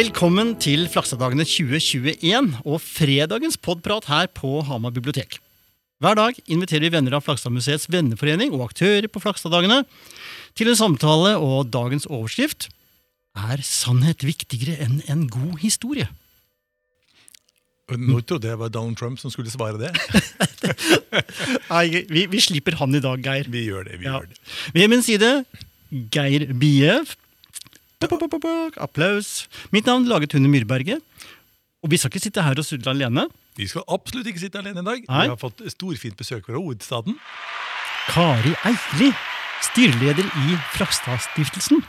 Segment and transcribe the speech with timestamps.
[0.00, 5.36] Velkommen til Flakstadagene 2021 og fredagens podprat her på Hamar bibliotek.
[6.00, 9.82] Hver dag inviterer vi venner av Flakstadmuseets venneforening og aktører på Flakstaddagene
[10.56, 12.70] til en samtale, og dagens overskrift
[13.36, 16.08] er 'Sannhet viktigere enn en god historie'.
[17.90, 19.92] Nå trodde jeg det var Donald Trump som skulle svare det.
[21.74, 23.50] Nei, vi, vi slipper han i dag, Geir.
[23.50, 24.00] Vi gjør det.
[24.00, 24.20] vi Ja.
[24.20, 24.38] gjør det.
[24.72, 25.44] Ved min side
[25.92, 27.04] Geir Bie.
[28.00, 29.48] Applaus.
[29.72, 31.02] Mitt navn laget Hunde Myrberget.
[31.80, 33.26] Og vi skal ikke sitte her og sudle alene.
[33.56, 35.04] Vi skal absolutt ikke sitte alene i dag.
[35.08, 35.24] Nei.
[35.26, 37.16] Vi har fått storfint besøk fra hovedstaden.
[38.10, 39.10] Kari Eifli,
[39.70, 41.82] styreleder i Flakstadstiftelsen.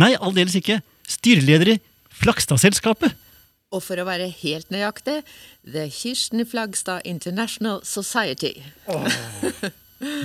[0.00, 0.80] Nei, aldeles ikke.
[1.08, 1.78] Styreleder i
[2.22, 3.18] Flakstadselskapet.
[3.72, 5.22] Og for å være helt nøyaktig
[5.64, 8.54] The Kirsten Flagstad International Society.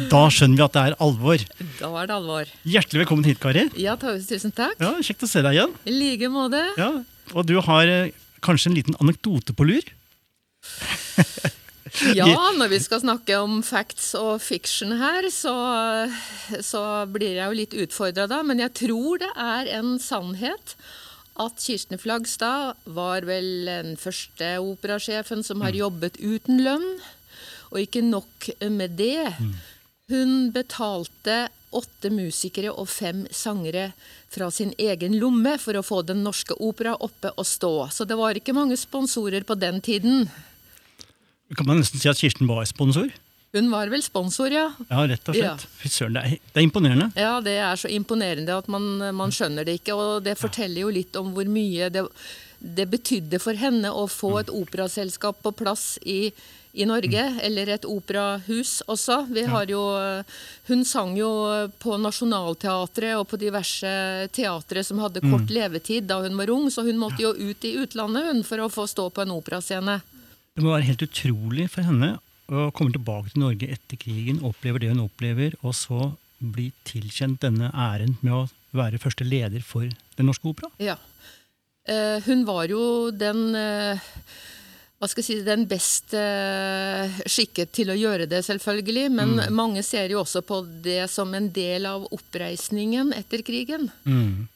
[0.09, 1.43] Da skjønner vi at det er alvor.
[1.77, 2.51] Da er det alvor.
[2.65, 3.67] Hjertelig velkommen hit, Kari.
[3.77, 4.73] Ja, tusen takk.
[4.81, 5.75] Ja, Kjekt å se deg igjen.
[5.85, 6.63] I like måte.
[6.79, 6.91] Ja,
[7.35, 8.09] Og du har eh,
[8.41, 9.85] kanskje en liten anekdote på lur?
[12.17, 12.27] Ja,
[12.59, 15.53] når vi skal snakke om facts og fiction her, så,
[16.65, 16.81] så
[17.13, 18.41] blir jeg jo litt utfordra da.
[18.45, 20.73] Men jeg tror det er en sannhet
[21.37, 26.87] at Kirsten Flagstad var vel den første operasjefen som har jobbet uten lønn.
[27.71, 29.33] Og ikke nok med det.
[30.09, 33.89] Hun betalte åtte musikere og fem sangere
[34.31, 37.73] fra sin egen lomme for å få Den Norske Opera oppe og stå.
[37.91, 40.29] Så det var ikke mange sponsorer på den tiden.
[41.55, 43.11] Kan man nesten si at Kirsten var sponsor?
[43.55, 44.65] Hun var vel sponsor, ja.
[44.89, 45.53] Ja, rett og Ja.
[45.55, 45.67] slett.
[45.79, 47.11] Fy søren, det, er- det er imponerende.
[47.15, 49.95] Ja, det er så imponerende at man, man skjønner det ikke.
[49.95, 52.03] Og det forteller jo litt om hvor mye det,
[52.59, 56.31] det betydde for henne å få et operaselskap på plass i,
[56.77, 57.23] i Norge.
[57.43, 59.23] Eller et operahus også.
[59.33, 59.81] Vi har jo,
[60.69, 61.29] hun sang jo
[61.81, 63.89] på Nationaltheatret og på diverse
[64.35, 67.75] teatre som hadde kort levetid da hun var ung, så hun måtte jo ut i
[67.81, 69.99] utlandet hun for å få stå på en operascene.
[70.57, 72.15] Det må være helt utrolig for henne
[72.47, 77.41] å komme tilbake til Norge etter krigen, oppleve det hun opplever, og så bli tilkjent
[77.43, 78.43] denne æren med å
[78.77, 80.69] være første leder for Den norske opera.
[80.81, 80.95] Ja.
[81.87, 84.01] Eh, hun var jo den eh,
[84.97, 89.11] hva skal jeg si, den best eh, skikket til å gjøre det, selvfølgelig.
[89.13, 93.91] Men mange ser jo også på det som en del av oppreisningen etter krigen.
[94.09, 94.47] Mm.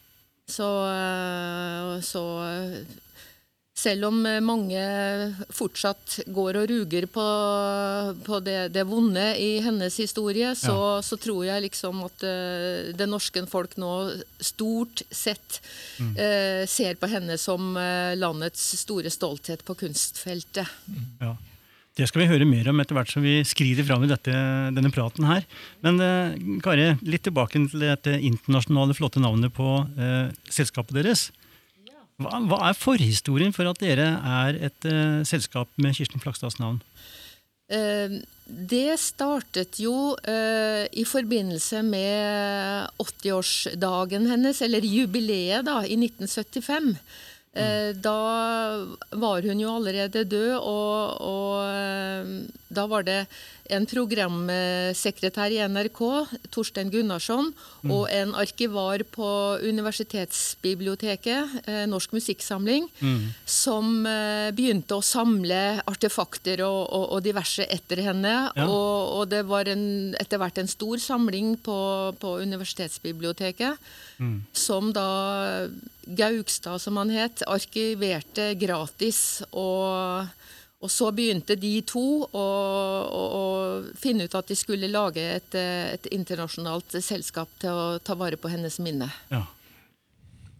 [0.50, 2.24] Så, eh, så
[3.82, 4.82] selv om eh, mange
[5.54, 7.26] fortsatt går og ruger på,
[8.26, 13.08] på det, det vonde i hennes historie, så, så tror jeg liksom at uh, det
[13.10, 13.94] norske folk nå
[14.42, 15.62] stort sett
[16.00, 20.70] eh, ser på henne som uh, landets store stolthet på kunstfeltet.
[21.22, 21.36] Ja.
[21.98, 24.32] Det skal vi høre mer om etter hvert som vi skrider fram i dette,
[24.72, 25.44] denne praten her.
[25.84, 26.00] Men
[26.64, 29.74] Kari, litt tilbake til dette internasjonale flotte navnet på
[30.48, 31.28] selskapet deres.
[32.22, 36.82] Hva, hva er forhistorien for at dere er et uh, selskap med Kirsten Flakstads navn?
[37.72, 46.96] Uh, Det startet jo uh, i forbindelse med 80-årsdagen hennes, eller jubileet, da, i 1975.
[47.52, 47.98] Mm.
[48.00, 48.20] Da
[49.20, 53.26] var hun jo allerede død, og, og da var det
[53.72, 56.00] en programsekretær i NRK,
[56.52, 57.52] Torstein Gunnarsson,
[57.88, 59.30] og en arkivar på
[59.64, 62.90] Universitetsbiblioteket, eh, Norsk Musikksamling,
[63.46, 68.36] som eh, begynte å samle artefakter og, og, og diverse etter henne.
[68.56, 68.68] Ja.
[68.68, 69.86] Og, og det var en,
[70.20, 71.80] etter hvert en stor samling på,
[72.20, 73.92] på Universitetsbiblioteket,
[74.54, 75.08] som da
[76.06, 79.42] Gaugstad, som han het, arkiverte gratis.
[79.52, 80.28] og
[80.82, 82.46] og så begynte de to å,
[83.06, 83.46] å, å
[84.02, 88.40] finne ut at de skulle lage et, eh, et internasjonalt selskap til å ta vare
[88.42, 89.12] på hennes minne.
[89.30, 89.44] Ja.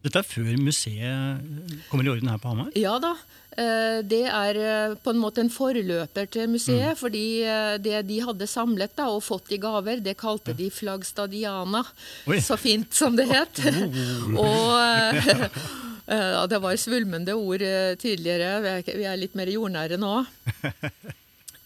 [0.02, 1.44] Dette er før museet
[1.92, 2.72] kommer i orden her på Hamar?
[2.78, 3.12] Ja da.
[3.54, 6.98] eh, Det er eh, på en måte en forløper til museet.
[6.98, 11.84] fordi eh, det de hadde samlet da, og fått i gaver, det kalte de Flagstadiana.
[12.26, 12.40] Oi.
[12.42, 13.62] Så fint som det het.
[14.46, 15.62] og eh, eh,
[16.06, 18.82] Det var svulmende ord eh, tidligere.
[18.88, 20.16] Vi er, litt mer jordnære nå.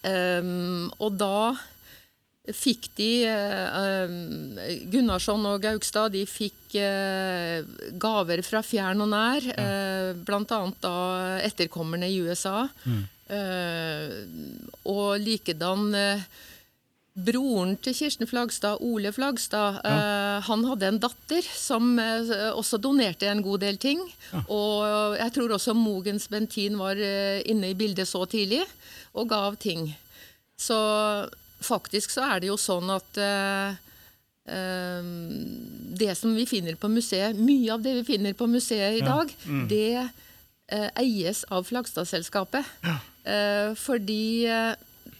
[0.05, 1.55] Um, og da
[2.53, 4.59] fikk de um,
[4.93, 7.65] Gunnarsson og Gaugstad de fikk uh,
[7.97, 9.47] gaver fra fjern og nær,
[10.27, 10.95] blant annet da
[11.47, 12.67] etterkommerne i USA.
[13.25, 14.11] Eh,
[14.85, 16.25] og likedan eh,
[17.15, 23.29] Broren til Kirsten Flagstad, Ole Flagstad, eh, han hadde en datter som uh, også donerte
[23.31, 24.01] en god del ting.
[24.51, 28.65] Og jeg tror også Mogens Bentin var uh, inne i bildet så tidlig
[29.15, 29.87] og gav ting.
[30.59, 30.75] Så
[31.63, 33.17] faktisk så er det jo sånn at
[35.95, 39.07] det som vi finner på museet, mye av det vi finner på museet i Ja.
[39.15, 39.31] dag,
[39.71, 42.67] det eh, eies av Flagstad-selskapet.
[43.81, 44.45] Fordi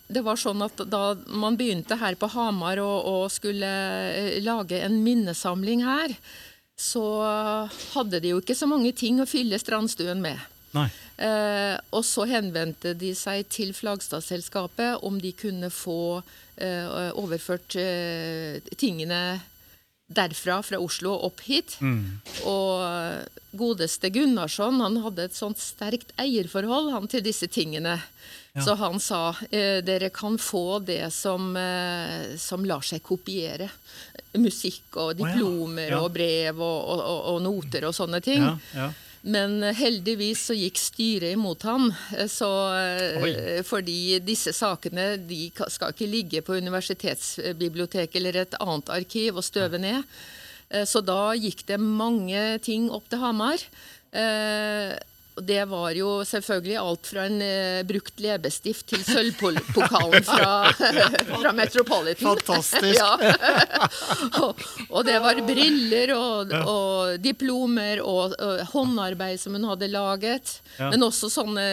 [0.07, 3.69] det var sånn at da man begynte her på Hamar og, og skulle
[4.13, 6.13] eh, lage en minnesamling her,
[6.75, 7.05] så
[7.93, 10.41] hadde de jo ikke så mange ting å fylle strandstuen med.
[11.15, 16.19] Eh, og så henvendte de seg til Flagstad-selskapet om de kunne få
[16.59, 19.21] eh, overført eh, tingene
[20.07, 21.77] derfra, fra Oslo, og opp hit.
[22.45, 27.97] Og godeste Gunnarsson han hadde et sånt sterkt eierforhold han, til disse tingene.
[28.63, 33.67] Så han sa eh, dere kan få det som, eh, som lar seg kopiere.
[34.39, 35.25] Musikk og ja.
[35.25, 35.99] diplomer Ja.
[35.99, 38.45] og brev og, og, og, og noter og sånne ting.
[39.25, 41.87] Men heldigvis så gikk styret imot han.
[42.17, 48.91] eh, Så, eh, fordi disse sakene de skal ikke ligge på universitetsbiblioteket eller et annet
[48.93, 50.03] arkiv og støve ned.
[50.69, 53.57] Eh, Så da gikk det mange ting opp til Hamar.
[55.35, 60.71] Eh, og Det var jo selvfølgelig alt fra en uh, brukt leppestift til sølvpokalen fra,
[61.41, 62.35] fra Metropolitan.
[62.35, 62.95] Fantastisk.
[62.99, 63.17] ja.
[64.41, 70.59] og, og det var briller og, og diplomer og, og håndarbeid som hun hadde laget.
[70.77, 70.89] Ja.
[70.91, 71.65] Men også sånne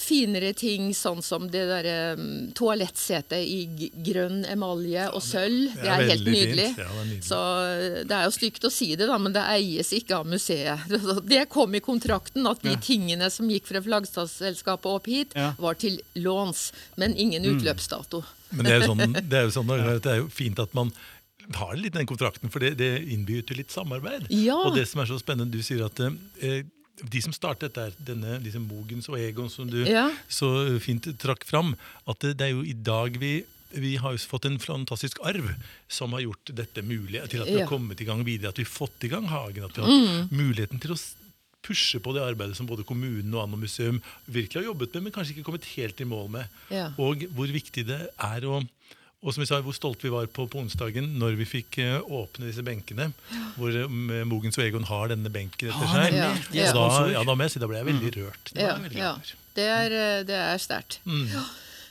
[0.00, 5.74] finere ting, sånn som det derre um, toalettsetet i grønn emalje og sølv.
[5.74, 6.68] det Det er helt nydelig.
[6.78, 7.26] Ja, det er nydelig.
[7.26, 10.30] Så uh, det er jo stygt å si det, da, men det eies ikke av
[10.30, 10.90] museet.
[11.34, 15.52] Det kom i kontrakten at de tingene som gikk fra Flagstad-selskapet opp hit, Ja.
[15.58, 16.70] var til låns,
[17.00, 17.58] men ingen Mm.
[18.54, 20.74] Men det er jo sånn, det er jo, sånn at det er jo fint at
[20.76, 20.92] man
[21.58, 24.28] har litt den kontrakten, for det, det innbyr til litt samarbeid.
[24.30, 24.56] Ja.
[24.64, 26.62] Og det som er så spennende, du sier at eh,
[27.10, 30.06] de som startet der, denne liksom Mogens og Egon som du Ja.
[30.30, 31.74] så fint trakk fram,
[32.06, 33.42] at det, det er jo i dag vi
[33.74, 35.48] vi har jo fått en fantastisk arv
[35.90, 37.64] som har gjort dette mulig, til at vi Ja.
[37.66, 39.64] har kommet i gang videre, at vi har fått i gang Hagen.
[39.64, 40.98] At vi har hatt muligheten til å
[41.64, 45.14] pushe på det arbeidet som både kommunen og Anno museum virkelig har jobbet med, men
[45.14, 46.56] kanskje ikke kommet helt i mål med.
[46.72, 46.90] Ja.
[47.00, 48.62] Og hvor viktig det er å
[49.24, 51.94] og som vi sa, hvor stolt vi var på, på onsdagen når vi fikk eh,
[51.96, 53.06] åpne disse benkene.
[53.56, 53.94] Hvor eh,
[54.28, 56.16] Mogens og Egon har denne benken etter seg.
[56.18, 56.28] Ja,
[56.66, 58.52] er da, ja, da, må jeg si, da ble jeg veldig rørt.
[58.52, 59.14] Det, Ja, veldig ja.
[59.16, 59.32] rørt.
[59.56, 60.98] Det er, uh, det er sterkt.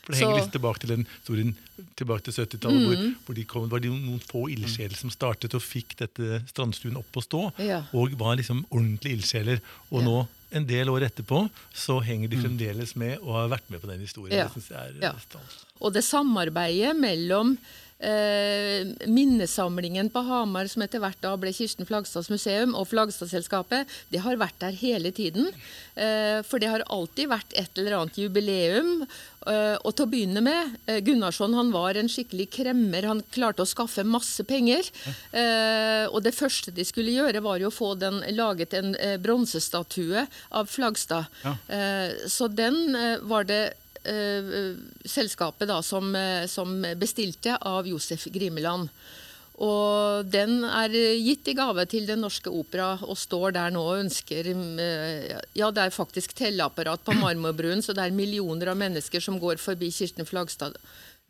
[0.04, 1.54] For det henger litt tilbake til den historien
[1.96, 3.16] tilbake til 70-tallet, hvor, Mm.
[3.26, 7.16] hvor de kom, var det noen få ildsjeler som startet og fikk dette strandstuen opp
[7.16, 7.44] å stå.
[7.64, 7.84] Ja.
[7.94, 9.62] Og var liksom ordentlige ildsjeler.
[9.92, 10.06] Og Ja.
[10.10, 13.88] nå, en del år etterpå, så henger de fremdeles med og har vært med på
[13.88, 14.38] den historien.
[14.38, 14.44] Ja.
[14.50, 15.14] Det synes jeg er Ja.
[15.82, 17.58] Og det samarbeidet mellom
[19.08, 24.40] minnesamlingen på Hamar, som etter hvert da ble Kirsten Flagstads museum, og Flagstadselskapet, det har
[24.42, 25.52] vært der hele tiden.
[25.96, 29.06] Eh, for det har alltid vært et eller annet jubileum.
[29.46, 33.04] Eh, og til å begynne med, eh, Gunnarsson han var en skikkelig kremmer.
[33.04, 34.90] Han klarte å skaffe masse penger.
[35.32, 39.18] Eh, og det første de skulle gjøre, var jo å få den laget en eh,
[39.18, 41.26] bronsestatue av Flagstad.
[41.44, 41.56] Ja.
[41.68, 48.26] Eh, så den eh, var det eh, selskapet da, som, eh, som bestilte av Josef
[48.34, 48.90] Grimeland.
[49.62, 53.84] Og den er eh, gitt i gave til Den Norske Opera og står der nå
[53.86, 58.80] og ønsker eh, Ja, det er faktisk telleapparat på Marmorbruen, så det er millioner av
[58.82, 60.80] mennesker som går forbi Kirsten Flagstad.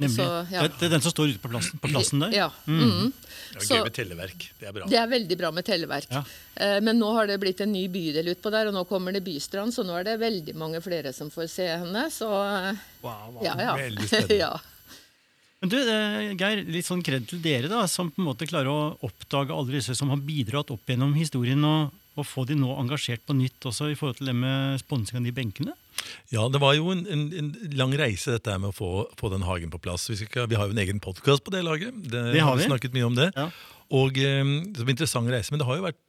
[0.01, 0.15] Nemlig.
[0.17, 0.61] Så, ja.
[0.65, 2.31] det, det er den som står ute på plassen, på plassen der?
[2.33, 2.47] Ja.
[2.65, 3.11] mhm.
[3.53, 4.45] Det er Så- gøy med telleverk.
[4.59, 4.87] Det er bra.
[4.89, 6.07] Det er veldig bra med telleverk.
[6.09, 6.23] Ja.
[6.57, 9.21] Eh, Men nå har det blitt en ny bydel utpå der, og nå kommer det
[9.23, 12.07] Bystrand, så nå er det veldig mange flere som får se henne.
[12.09, 12.25] Så
[13.03, 13.43] Wow, wow.
[13.45, 13.75] ja, ja.
[13.77, 14.37] Veldig spennende.
[14.41, 14.53] ja.
[15.61, 18.67] Men du, eh, Geir, litt sånn kred til dere, da, som på en måte klarer
[18.73, 22.69] å oppdage alle disse som har bidratt opp gjennom historien, og, og få de nå
[22.77, 25.73] engasjert på nytt også i forhold til det med sponsing av de benkene.
[26.33, 28.89] Ja, det var jo en, en, en lang reise dette her med å få,
[29.19, 30.05] få den hagen på plass.
[30.11, 31.95] Vi, skal, vi har jo en egen podkast på det laget.
[32.05, 32.67] Det, Det har vi.
[32.69, 33.29] snakket mye om det.
[33.37, 33.47] Ja.
[33.93, 35.99] Og um, det er en interessant reise, men det har jo vært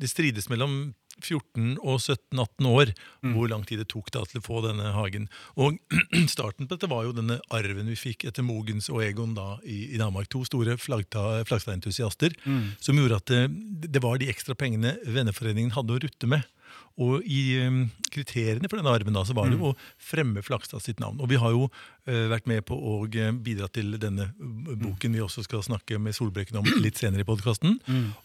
[0.00, 2.92] Det strides mellom 14 og 17-18 år
[3.24, 3.32] Mm.
[3.32, 5.28] hvor lang tid det tok da til å få denne hagen.
[5.56, 5.78] Og
[6.28, 9.94] starten på dette var jo denne arven vi fikk etter Mogens og Egon da i,
[9.94, 10.28] i Danmark.
[10.28, 12.74] To store Flagstad-entusiaster Mm.
[12.80, 13.42] som gjorde at det,
[13.92, 16.44] det var de ekstra pengene Venneforeningen hadde å rutte med.
[17.02, 17.80] Og i um,
[18.14, 21.18] kriteriene for denne arven da, så var det jo å fremme Flakstad sitt navn.
[21.18, 21.66] Og vi har jo
[22.06, 25.98] eh, vært med på å eh, bidra til denne eh, boken vi også skal snakke
[25.98, 27.80] med Solbrekken om litt senere i podkasten.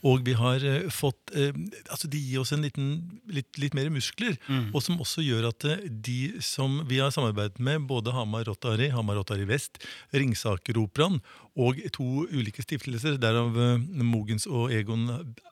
[0.06, 2.88] Og vi har fått Altså, de gir oss en liten,
[3.30, 4.38] litt, litt mer muskler.
[4.74, 9.20] Og som også gjør at de som vi har samarbeidet med, både Hamar Rotary, Hamar
[9.20, 9.82] Rotary Vest,
[10.16, 11.20] Ringsakeroperaen
[11.60, 15.06] og to ulike stiftelser, derav eh, Mogens og Egon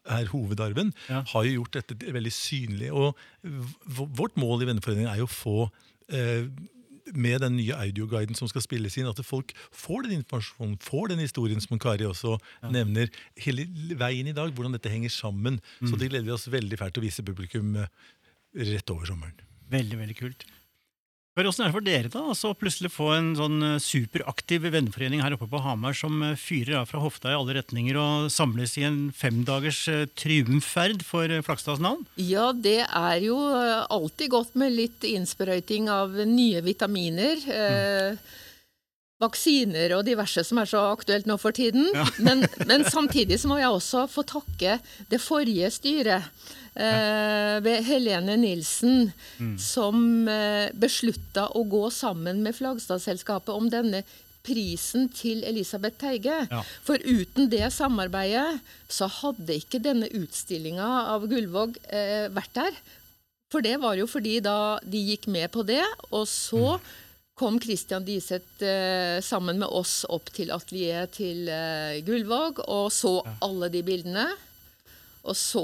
[0.08, 1.24] er hovedarven, Ja.
[1.34, 2.90] har jo gjort dette veldig synlig.
[2.96, 3.18] Og
[4.18, 5.56] vårt mål i Venneforeningen er jo å få
[6.14, 6.48] eh,
[7.16, 11.22] med den nye audioguiden som skal spilles inn, at folk får den informasjonen, får den
[11.24, 12.34] historien som Kari også
[12.74, 13.08] nevner,
[13.40, 13.64] hele
[13.96, 15.62] veien i dag, hvordan dette henger sammen.
[15.80, 17.88] Så det gleder vi oss veldig fælt til å vise publikum eh,
[18.74, 19.40] rett over sommeren.
[19.72, 20.44] Veldig, veldig kult.
[21.46, 25.36] Åssen er det for dere da, altså plutselig få en sånn eh, superaktiv venneforening her
[25.36, 28.88] oppe på Hamar som eh, fyrer av fra hofta i alle retninger og samles i
[28.88, 32.08] en femdagers eh, triumfferd for Flakstads navn?
[32.18, 37.46] Ja, det er jo alltid godt med litt innsprøyting av nye vitaminer.
[37.46, 38.36] Eh,
[39.22, 41.90] vaksiner og diverse som er så aktuelt nå for tiden.
[42.28, 44.78] Men, men samtidig så må jeg også få takke
[45.12, 46.30] det forrige styret.
[46.78, 49.10] Eh, ved Helene Nilsen,
[49.58, 54.04] som eh, beslutta å gå sammen med Flagstadselskapet om denne
[54.46, 56.44] prisen til Elisabeth Teige.
[56.52, 56.62] Ja.
[56.86, 58.62] For uten det samarbeidet
[58.94, 62.80] så hadde ikke denne utstillinga av Gullvåg eh, vært der.
[63.52, 66.78] For det var jo fordi da de gikk med på det, og så
[67.38, 73.20] kom Christian Diseth eh, sammen med oss opp til atelieret til eh, Gullvåg og så
[73.46, 74.26] alle de bildene.
[75.28, 75.62] Og så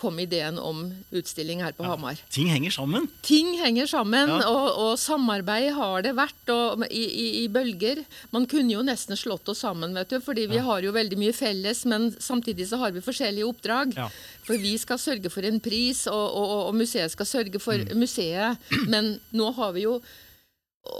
[0.00, 2.16] kom ideen om utstilling her på Hamar.
[2.32, 3.08] Ting henger sammen.
[3.26, 4.38] Ting henger sammen, Ja.
[4.48, 8.00] og, og samarbeid har det vært og, i, i, i bølger.
[8.32, 11.34] Man kunne jo nesten slått oss sammen, vet du, fordi vi har jo veldig mye
[11.36, 13.92] felles, men samtidig så har vi forskjellige oppdrag.
[13.98, 14.08] Ja.
[14.46, 17.98] For vi skal sørge for en pris, og, og, og museet skal sørge for Mm.
[18.00, 18.72] museet.
[18.88, 19.98] Men nå har vi jo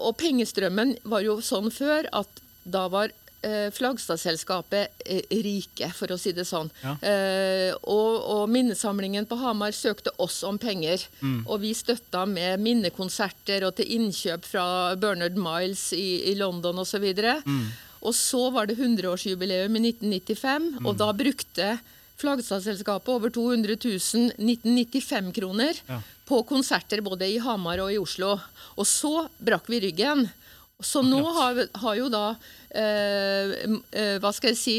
[0.06, 2.28] Og pengestrømmen var jo sånn før at
[2.64, 3.11] da var
[3.42, 6.68] eh, Flagstadselskapet eh, rike, for å si det sånn.
[6.85, 6.92] Ja.
[7.00, 11.02] Eh, og, og minnesamlingen på Hamar søkte oss om penger.
[11.25, 11.44] Mm.
[11.49, 14.66] Og vi støtta med minnekonserter og til innkjøp fra
[15.00, 17.06] Bernard Miles i, i London osv.
[17.11, 17.64] Og, Mm.
[18.02, 20.87] og så var det 100-årsjubileum i 1995, Mm.
[20.87, 21.78] og da brukte
[22.20, 26.00] Flagstadselskapet over 200 000 1995-kroner Ja.
[26.30, 28.37] På konserter både i Hamar og i Oslo.
[28.78, 30.28] Og så brakk vi ryggen.
[30.80, 32.22] Så nå har, har jo da
[32.72, 33.50] eh,
[33.92, 34.76] eh, hva skal jeg si,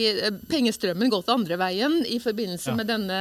[0.49, 2.77] pengestrømmen gått andre veien i forbindelse Ja.
[2.79, 3.19] med denne,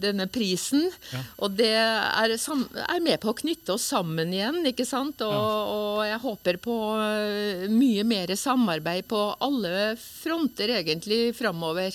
[0.00, 0.86] denne prisen.
[1.12, 1.20] Ja.
[1.44, 5.20] Og det er, er med på å knytte oss sammen igjen, ikke sant?
[5.26, 11.92] Og, og jeg håper på eh, mye mer samarbeid på alle fronter egentlig framover.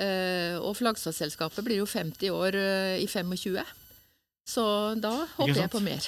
[0.00, 3.58] Eh, og Flagstadselskapet blir jo 50 år eh, i 25.
[4.50, 4.64] Så
[4.98, 6.06] da håper jeg på mer.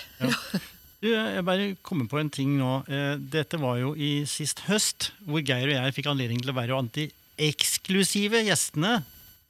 [1.02, 2.72] Du, jeg bare kommer på en ting nå.
[2.90, 6.56] Eh, Dette var jo i sist høst, hvor Geir og jeg fikk anledning til å
[6.58, 7.08] være blant de
[7.42, 9.00] eksklusive gjestene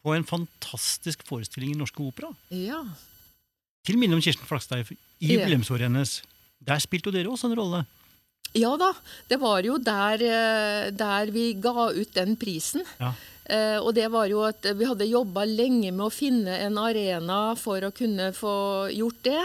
[0.03, 2.31] på en fantastisk forestilling i Norske Opera.
[2.57, 2.81] Ja.
[3.87, 5.37] Til minne om Kirsten Flakstad i Ja.
[5.37, 6.21] jubileumsåret hennes.
[6.63, 7.85] Der spilte jo dere også en rolle.
[8.59, 8.91] Ja da,
[9.31, 12.83] det var jo der, eh, der vi ga ut den prisen.
[13.01, 13.13] Ja.
[13.45, 17.41] Eh, og det var jo at vi hadde jobba lenge med å finne en arena
[17.59, 18.55] for å kunne få
[18.95, 19.43] gjort det.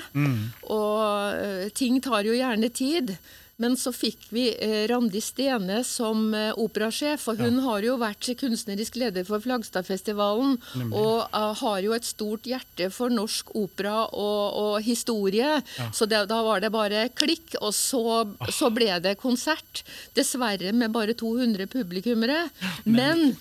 [0.70, 1.02] Og
[1.42, 3.18] eh, ting tar jo gjerne tid.
[3.58, 6.28] Men så fikk vi eh, Randi Stene som
[6.62, 10.60] operasjef, og hun har jo vært kunstnerisk leder for Flagstadfestivalen.
[10.92, 15.58] Og eh, har jo et stort hjerte for norsk opera og, og historie.
[15.90, 19.82] Så det, da var det bare klikk, og så, så ble det konsert.
[20.14, 22.44] Dessverre med bare 200 publikummere.
[22.86, 23.32] Men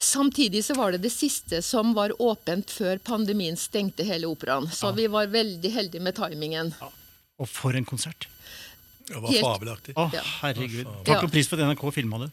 [0.00, 4.68] Samtidig så var det det siste som var åpent før pandemien stengte hele operaen.
[4.72, 6.72] Så vi var veldig heldige med timingen.
[7.40, 8.28] Og for en konsert!
[9.10, 9.92] Det var fabelaktig.
[9.98, 10.06] Å,
[10.40, 10.88] herregud.
[11.04, 12.30] Takk og pris for at NRK filma det.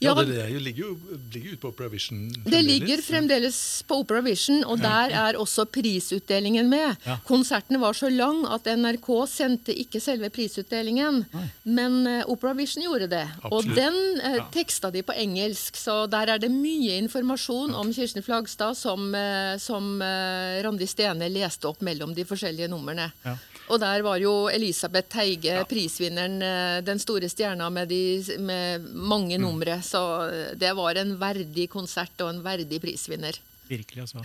[0.00, 0.94] Ja, Ja, det, det er ligger jo
[1.34, 2.20] ligger ute på Opera Vision.
[2.32, 2.52] Fremdeles.
[2.54, 6.96] Det ligger fremdeles på Opera Vision, og der er også prisutdelingen med.
[7.28, 11.20] Konserten var så lang at NRK sendte ikke selve prisutdelingen,
[11.64, 13.26] men eh, Opera Vision gjorde det.
[13.52, 18.24] Og den eh, teksta de på engelsk, så der er det mye informasjon om Kirsten
[18.24, 23.10] Flagstad som, eh, som eh, Randi Stene leste opp mellom de forskjellige numrene.
[23.26, 23.36] Ja.
[23.70, 28.02] Og der var jo Elisabeth Teige prisvinneren, eh, den store stjerna med, de,
[28.42, 29.44] med mange Mm.
[29.46, 29.78] numre.
[29.86, 33.38] Så eh, det var en verdig konsert og en verdig prisvinner.
[33.70, 34.24] Virkelig, altså.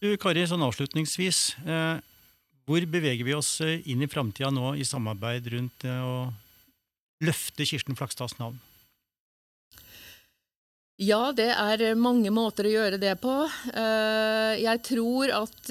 [0.00, 1.54] Du, Kari, sånn avslutningsvis.
[1.62, 2.00] Eh,
[2.66, 6.32] hvor beveger vi oss eh, inn i framtida nå i samarbeid rundt eh, å
[7.22, 8.58] løfte Kirsten Flakstads navn?
[11.00, 13.32] Ja, det er mange måter å gjøre det på.
[13.72, 15.70] Jeg tror at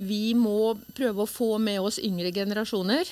[0.00, 3.08] vi må prøve å få med oss yngre generasjoner.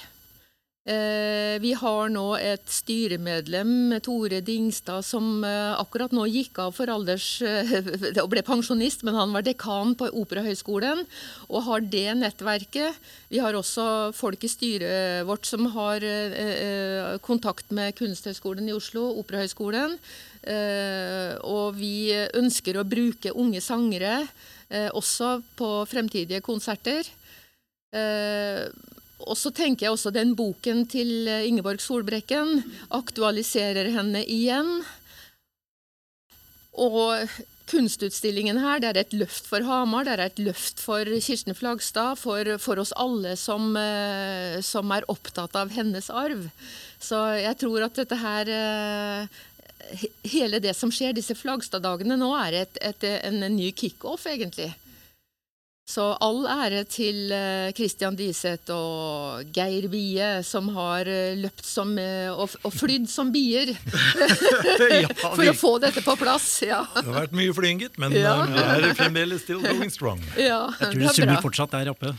[0.89, 6.89] Eh, Vi har nå et styremedlem, Tore Dingstad, som eh, akkurat nå gikk av for
[6.89, 7.43] alders
[8.23, 11.03] og ble pensjonist, men han var dekan på Operahøgskolen
[11.51, 12.97] og har det nettverket.
[13.29, 18.77] Vi har også folk i styret vårt som har eh, eh, kontakt med Kunsthøgskolen i
[18.79, 19.99] Oslo, Operahøgskolen.
[20.49, 24.31] Eh, og vi ønsker å bruke unge sangere eh,
[24.69, 27.07] også på fremtidige konserter.
[27.97, 28.69] Eh,
[29.25, 32.61] og så tenker jeg også den boken til Ingeborg Solbrekken
[32.95, 34.79] aktualiserer henne igjen.
[36.79, 37.27] Og
[37.69, 42.17] kunstutstillingen her det er et løft for Hamar, det er et løft for Kirsten Flagstad,
[42.21, 46.47] for, for oss alle som, eh, som, er opptatt av hennes arv.
[47.03, 49.43] Så jeg tror at dette her eh,
[50.29, 54.73] Hele det som skjer disse Flagstad-dagene nå, er et, et, en, en ny kickoff, egentlig.
[55.89, 61.95] Så all ære til eh, Christian Diseth og Geir Bie, som har eh, løpt som,
[61.97, 63.73] eh, og, og flydd som bier
[65.23, 66.51] for å få dette på plass.
[66.67, 66.83] Ja.
[66.93, 68.37] Det har vært mye flying, gitt, men ja.
[68.45, 70.21] er fremdeles still going strong.
[70.37, 72.13] Ja, Jeg tror det summer fortsatt der oppe.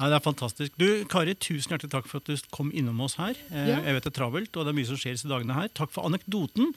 [0.00, 0.78] Ja, det er fantastisk.
[0.80, 3.36] Du, Kari, tusen hjertelig takk for at du kom innom oss her.
[3.52, 3.82] Ja.
[3.84, 5.68] Jeg vet det er travelt, og det er mye som skjer disse dagene her.
[5.76, 6.72] Takk for anekdoten,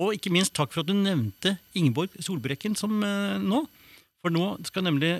[0.00, 3.60] og ikke minst takk for at du nevnte Ingeborg Solbrekken som nå.
[4.24, 5.18] For nå skal nemlig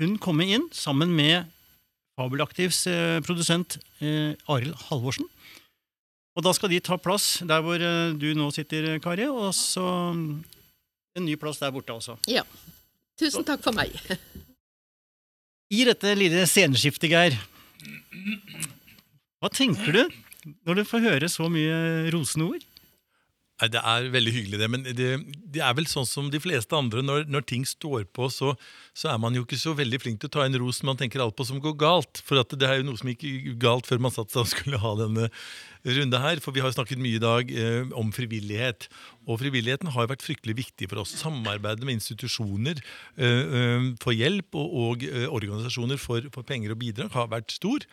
[0.00, 1.48] hun komme inn sammen med
[2.20, 5.28] Fabelaktivs eh, produsent eh, Arild Halvorsen.
[6.36, 9.86] Og da skal de ta plass der hvor eh, du nå sitter, Kari, og så
[10.12, 12.18] en ny plass der borte også.
[12.30, 12.44] Ja.
[13.20, 13.96] Tusen takk for meg.
[15.70, 17.36] I dette lille sceneskiftet, Geir,
[19.40, 20.02] hva tenker du
[20.66, 22.66] når du får høre så mye rosende ord?
[23.60, 24.68] Det er veldig hyggelig, det.
[24.72, 25.08] Men det,
[25.52, 27.02] det, er vel sånn som de fleste andre.
[27.04, 28.54] Når, når ting står på, så,
[28.96, 31.20] så, er man jo ikke så veldig flink til å ta en ros man tenker
[31.20, 32.22] alt på som går galt.
[32.24, 33.26] For det er jo noe som gikk
[33.60, 35.28] galt før man satte seg og skulle ha denne
[35.84, 36.40] runde her.
[36.42, 38.88] For vi har snakket mye i dag eh, om frivillighet.
[39.28, 41.14] Og frivilligheten har vært fryktelig viktig for oss.
[41.20, 43.26] Samarbeidet med institusjoner eh,
[43.60, 47.84] eh, for hjelp og, og eh, organisasjoner for, for, penger og bidrag har vært stor.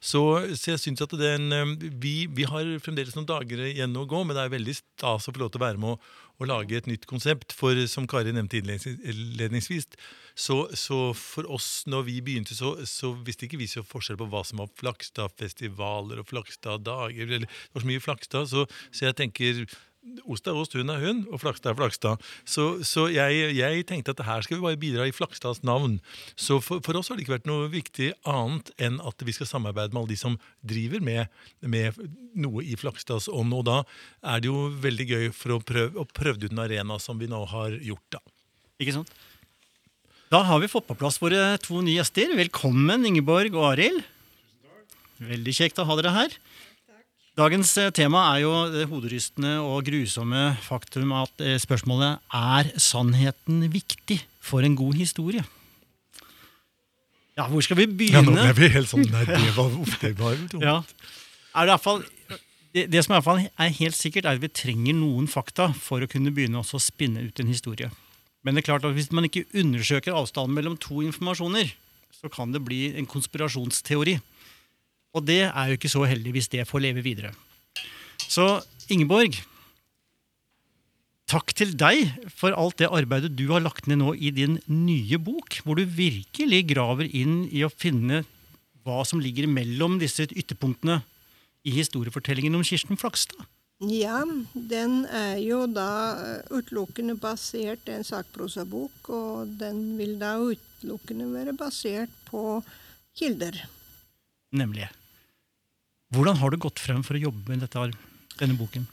[0.00, 0.24] Så,
[0.58, 4.24] så jeg synes at den, eh, vi, vi, har fremdeles noen dager igjen å gå,
[4.24, 6.78] men det er veldig stas å få lov til å være med å, å lage
[6.78, 7.54] et nytt konsept.
[7.56, 9.90] For som Kari nevnte innledningsvis,
[10.34, 14.28] så, så, for oss når vi begynte, så, så visste ikke vi så forskjell på
[14.32, 17.32] hva som var Flakstad-festivaler og Flakstad-dager.
[17.32, 19.64] Det var så mye Flakstad, så, så jeg tenker
[20.26, 22.22] Ost er ost, hun er hun, og Flakstad er Flakstad.
[22.42, 26.00] Så, så jeg, jeg, tenkte at her skal vi bare bidra i Flakstads navn.
[26.34, 29.46] Så for, for, oss har det ikke vært noe viktig annet enn at vi skal
[29.46, 30.34] samarbeide med alle de som
[30.66, 31.30] driver med,
[31.62, 32.02] med
[32.34, 33.54] noe i Flakstads ånd.
[33.54, 33.78] Og da
[34.34, 37.30] er det jo veldig gøy for å prøve, å prøve ut en arena som vi
[37.30, 38.18] nå har gjort.
[38.18, 38.24] da.
[38.82, 39.14] Ikke sant?
[40.32, 42.30] Da har vi fått på plass våre to nye gjester.
[42.38, 43.98] Velkommen, Ingeborg og Arild.
[45.20, 46.36] Veldig kjekt å ha dere her.
[47.36, 53.66] Dagens eh, tema er jo det hoderystende og grusomme faktum at eh, spørsmålet er sannheten
[53.74, 55.44] viktig for en god historie.
[57.36, 58.22] Ja, hvor skal vi begynne?
[58.32, 60.78] Ja, nå ble vi helt sånn, nei, det var, uff, det var ja.
[61.60, 62.00] er det, fall,
[62.72, 65.74] det, det, som i hvert fall er helt sikkert, er at vi trenger noen fakta
[65.76, 67.92] for å kunne begynne å spinne ut en historie.
[68.42, 71.70] Men det er klart at hvis man ikke undersøker avstanden mellom to informasjoner,
[72.12, 74.18] så kan det bli en konspirasjonsteori.
[75.12, 77.32] Og det er jo ikke så heldig hvis det får leve videre.
[78.22, 79.36] Så Ingeborg,
[81.30, 85.18] takk til deg for alt det arbeidet du har lagt ned nå i din nye
[85.22, 88.24] bok, hvor du virkelig graver inn i å finne
[88.82, 91.00] hva som ligger mellom disse ytterpunktene
[91.62, 93.38] i historiefortellingen om Kirsten Flakstad.
[93.90, 94.20] Ja,
[94.54, 96.14] den er jo da
[96.54, 102.60] utelukkende basert en sakprosabok, og den vil da utelukkende være basert på
[103.18, 103.58] kilder.
[104.54, 104.86] Nemlig.
[106.12, 107.88] Hvordan har du gått frem for å jobbe med dette,
[108.38, 108.86] denne boken?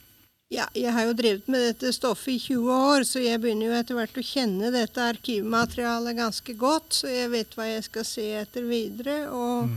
[0.50, 3.74] Ja, jeg har jo drevet med dette stoffet i 20 år, så jeg begynner jo
[3.78, 6.96] etter hvert å kjenne dette arkivmaterialet ganske godt.
[6.96, 9.20] Så jeg vet hva jeg skal se etter videre.
[9.30, 9.76] Og mm.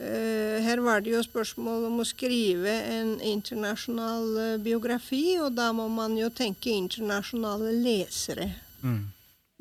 [0.00, 5.72] Uh, her var det jo spørsmål om å skrive en internasjonal uh, biografi, og da
[5.76, 8.52] må man jo tenke internasjonale lesere.
[8.82, 9.10] Mm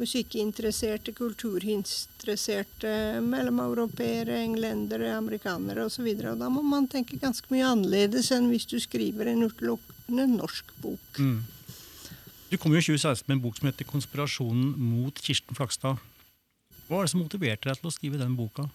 [0.02, 2.92] musikkinteresserte, kulturinteresserte
[3.26, 6.08] mellomeuropeere, englendere, amerikanere osv.
[6.18, 11.20] Da må man tenke ganske mye annerledes enn hvis du skriver en utelukkende norsk bok.
[11.20, 11.42] Mm.
[12.52, 16.02] Du kom jo i 2016 med en bok som heter 'Konspirasjonen mot Kirsten Flakstad'.
[16.88, 18.68] Hva var det som motiverte deg til å skrive den boka?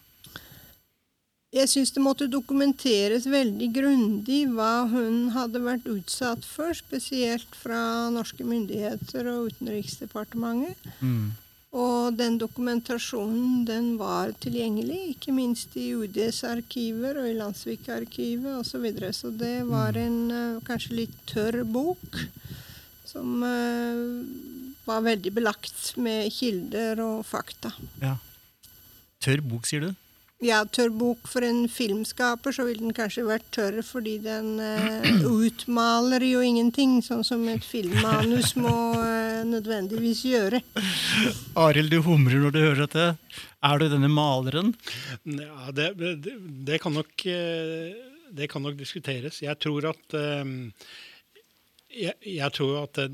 [1.55, 8.11] Jeg syns det måtte dokumenteres veldig grundig hva hun hadde vært utsatt for, spesielt fra
[8.13, 10.89] norske myndigheter og Utenriksdepartementet.
[11.01, 11.37] Mm.
[11.77, 18.71] Og den dokumentasjonen den var tilgjengelig, ikke minst i UDs arkiver og i Landsvik-arkivet osv.
[18.71, 19.13] Så, videre.
[19.13, 20.03] så det var mm.
[20.03, 22.21] en uh, kanskje litt tørr bok
[23.07, 24.25] som uh,
[24.87, 27.75] var veldig belagt med kilder og fakta.
[28.03, 28.17] Ja.
[29.23, 30.06] Tørr bok, sier du?
[30.45, 35.29] Ja, tørr bok for en filmskaper så ville den kanskje vært tørr fordi den uh,
[35.47, 40.61] utmaler jo ingenting, sånn som et filmmanus må uh, nødvendigvis gjøre.
[41.57, 43.07] Arild, du humrer når du hører dette.
[43.65, 44.75] Er du denne maleren?
[45.25, 46.35] Ja, det, det,
[46.69, 47.97] det, kan nok, eh,
[48.37, 49.41] det kan nok diskuteres.
[49.43, 50.51] Jeg tror at eh,
[51.97, 53.07] jeg, jeg tror at det,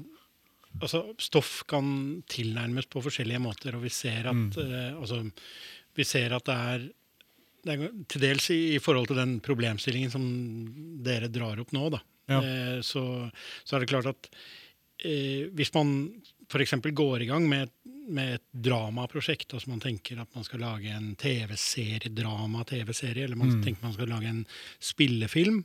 [0.80, 1.87] altså, stoff kan
[2.30, 4.98] tilnærmes på forskjellige måter, og vi ser at, mm.
[4.98, 5.22] altså,
[5.94, 6.90] vi ser at det er
[7.62, 10.25] det er til dels i, i, forhold til den problemstillingen som
[11.05, 12.03] dere drar opp nå, da.
[12.31, 12.40] Ja.
[12.40, 13.05] Eh, så,
[13.62, 14.29] så, er det klart at
[15.07, 15.94] eh, hvis man
[16.51, 16.75] f.eks.
[16.92, 17.70] går i gang med,
[18.12, 23.55] med et dramaprosjekt, altså man tenker at man skal lage en TV-serie, drama-TV-serie, eller man
[23.55, 23.62] mm.
[23.64, 24.42] tenker man skal lage en
[24.83, 25.62] spillefilm,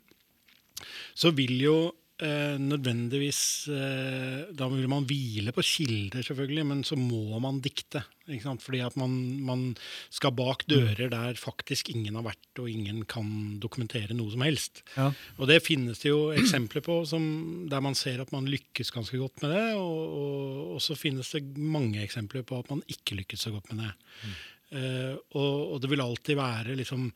[1.18, 1.78] så vil jo
[2.18, 8.02] nødvendigvis eh, Da vil man hvile på kilder, selvfølgelig, men så må man dikte.
[8.26, 9.12] Fordi at man,
[9.46, 9.62] man,
[10.10, 14.82] skal bak dører der faktisk ingen har vært, og ingen kan dokumentere noe som helst.
[14.98, 15.12] Ja.
[15.38, 19.22] Og det finnes det jo eksempler på som, der man ser at man lykkes ganske
[19.22, 23.22] godt med det, og, og, og, så finnes det mange eksempler på at man ikke
[23.22, 23.94] lykkes så godt med det.
[24.26, 24.36] Mm.
[24.68, 27.08] Eh, og, og, det vil alltid være liksom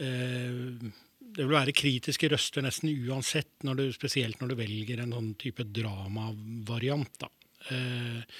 [0.00, 0.88] eh,
[1.36, 5.32] det vil være kritiske røster nesten uansett, når du, spesielt når du velger en sånn
[5.40, 7.26] type dramavariant.
[7.74, 8.38] Eh,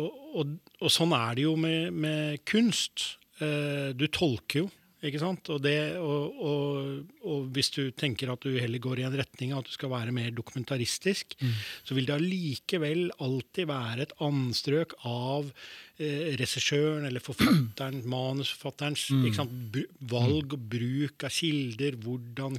[0.00, 3.14] og, og, og, sånn er det jo med, med kunst.
[3.42, 4.70] Eh, du tolker jo.
[5.04, 5.48] Ikke sant?
[5.52, 9.52] Og, det, og, og, og, hvis du tenker at du heller går i en retning
[9.52, 11.56] av at du skal være mer dokumentaristisk, mm.
[11.84, 15.50] så vil det allikevel alltid være et anstrøk av
[15.98, 19.76] eh, regissøren eller forfatteren, manusforfatterens mm.
[20.14, 22.00] valg og bruk av kilder.
[22.06, 22.56] Hvordan,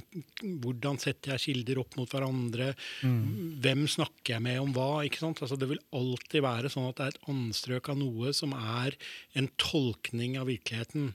[0.62, 2.70] hvordan, setter jeg kilder opp mot hverandre?
[3.02, 3.58] Mm.
[3.64, 5.02] Hvem snakker jeg med om hva?
[5.08, 5.42] ikke sant?
[5.42, 8.94] Altså, det vil alltid være sånn at det er et anstrøk av noe som er
[9.34, 11.10] en tolkning av virkeligheten.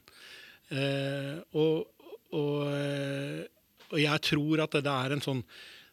[0.72, 3.42] Eh, og, og, eh,
[3.90, 5.42] og, jeg tror at det, er en sånn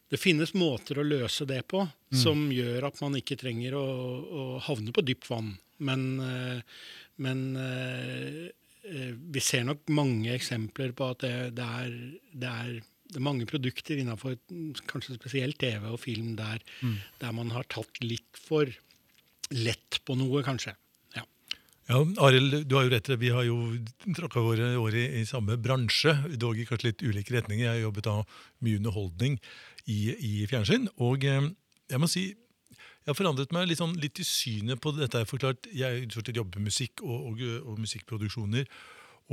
[0.10, 2.20] Det finnes måter å løse det på mm.
[2.22, 5.52] som gjør at man ikke trenger å, å havne på dypt vann.
[5.86, 6.80] Men, eh,
[7.20, 7.44] men
[9.30, 11.98] vi ser nok mange eksempler på at det, det, er,
[12.32, 12.72] det er
[13.10, 14.38] det er mange produkter innenfor
[14.90, 16.96] kanskje spesielt TV og film der, mm.
[17.22, 18.70] der man har tatt litt for
[19.50, 20.76] lett på noe, kanskje.
[21.90, 23.08] Ja, Arild, du har jo rett.
[23.18, 23.56] Vi har jo
[24.14, 27.64] tråkka våre år i, i, samme bransje, dog i kanskje litt ulike retninger.
[27.64, 29.40] Jeg har jobbet av mye underholdning
[29.90, 30.86] i, i fjernsyn.
[31.02, 31.48] Og eh,
[31.90, 35.24] jeg må si jeg har forandret meg litt, sånn, litt i synet på dette.
[35.24, 38.70] Jeg forklart, jeg jobber med musikk og, og, og musikkproduksjoner.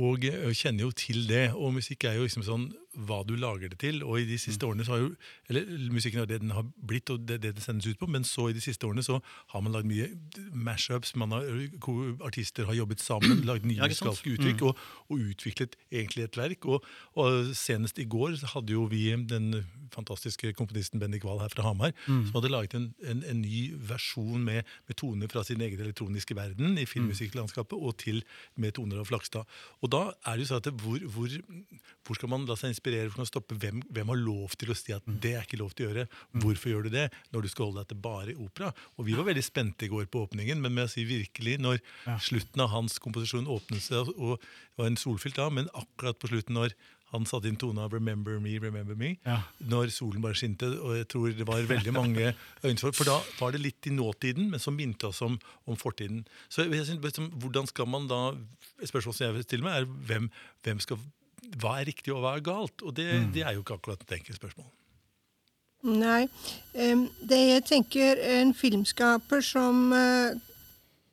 [0.01, 0.25] Og
[0.57, 1.51] kjenner jo til det.
[1.53, 4.01] Og musikk er jo liksom sånn hva du lager det til.
[4.05, 4.69] Og i de siste mm.
[4.69, 5.11] årene så har jo
[5.49, 8.25] eller Musikken er det den har blitt, og det, det den sendes ut på, men
[8.27, 9.19] så i de siste årene så
[9.53, 10.09] har man lagd mye
[10.51, 11.13] mashups.
[12.25, 14.67] Artister har jobbet sammen, lagd nye musikalske uttrykk mm.
[14.67, 16.67] og, og, utviklet egentlig et verk.
[16.67, 21.53] Og, og, senest i går så hadde jo vi den fantastiske komponisten Bendik Wahl her
[21.53, 22.27] fra Hamar, mm.
[22.27, 26.35] som hadde laget en, en, en ny versjon med, med, toner fra sin egen elektroniske
[26.35, 28.23] verden i filmmusikklandskapet, og til
[28.59, 29.47] med toner av Flakstad.
[29.81, 31.37] Og da er det jo sånn at hvor, hvor,
[32.07, 32.86] hvor skal man la seg inspirere?
[32.93, 33.57] Hvor for å stoppe?
[33.59, 36.07] Hvem, hvem, har lov til å si at det er ikke lov til å gjøre?
[36.43, 38.73] Hvorfor gjør du det når du skal holde deg til bare opera?
[38.97, 41.79] Og Vi var veldig spente i går på åpningen, men med å si virkelig, når
[41.79, 42.17] ja.
[42.19, 46.31] slutten av hans komposisjon åpnet seg, og det var en solfylt da, men akkurat på
[46.31, 46.75] slutten når
[47.13, 49.39] han satte inn tone av 'Remember Me, Remember Me' ja.
[49.63, 50.67] når solen bare skinte.
[50.83, 52.33] Og jeg tror det var veldig mange
[52.67, 56.25] øyne For da var det litt i nåtiden, men som minte oss om, om fortiden.
[56.49, 58.35] Så jeg synes, liksom, hvordan skal man da
[58.77, 60.27] Spørsmålet som jeg vil stille meg, er hvem,
[60.61, 60.99] hvem skal,
[61.55, 62.83] hva er riktig og hva er galt?
[62.83, 63.31] Og det, mm.
[63.35, 64.67] det er jo ikke akkurat et enkelt spørsmål.
[65.87, 66.25] Nei.
[66.73, 70.35] Det jeg tenker en filmskaper som eh,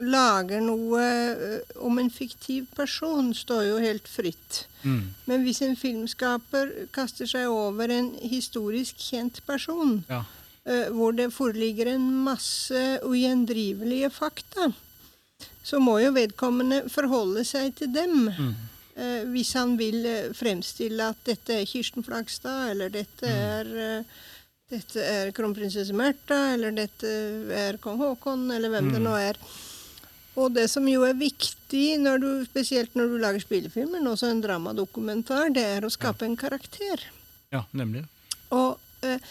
[0.03, 4.65] lager noe eh, om en fiktiv person, står jo helt fritt.
[4.83, 5.13] Mm.
[5.29, 10.25] Men hvis en filmskaper kaster seg over en historisk kjent person, ja.
[10.69, 14.73] uh, hvor det foreligger en masse ugjendrivelige fakta,
[15.65, 18.29] så må jo vedkommende forholde seg til dem.
[18.29, 18.55] Mm.
[18.95, 20.07] Uh, hvis han vil
[20.39, 23.79] fremstille at dette er Kirsten Flagstad, eller dette mm.
[23.83, 24.05] er
[24.73, 27.11] dette er kronprinsesse Märtha, eller dette
[27.53, 29.07] er kong Haakon, eller hvem det mm.
[29.07, 29.41] nå er.
[30.41, 34.33] Og det som jo er viktig, når du, spesielt når du lager spillefilmer, men også
[34.33, 36.31] en dramadokumentar, det er å skape ja.
[36.31, 37.05] en karakter.
[37.55, 38.03] Ja, nemlig.
[38.55, 39.23] Og eh,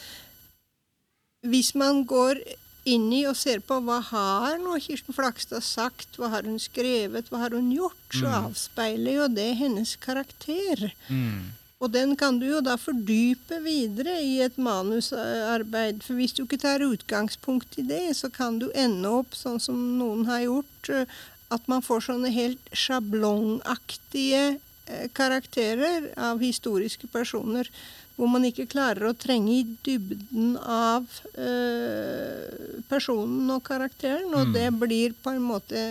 [1.51, 2.39] hvis man går
[2.89, 7.29] inn i og ser på hva har nå Kirsten Flakstad sagt, hva har hun skrevet,
[7.31, 8.37] hva har hun gjort, så mm.
[8.49, 10.89] avspeiler jo det hennes karakter.
[11.07, 11.53] Mm.
[11.83, 15.99] Og den kan du jo da fordype videre i et manusarbeid.
[16.05, 19.79] For hvis du ikke tar utgangspunkt i det, så kan du ende opp sånn som
[19.99, 20.93] noen har gjort,
[21.53, 24.61] at man får sånne helt sjablongaktige eh,
[25.15, 27.69] karakterer av historiske personer
[28.15, 34.67] hvor man ikke klarer å trenge i dybden av eh, personen og karakteren, og det
[34.77, 35.81] blir på en måte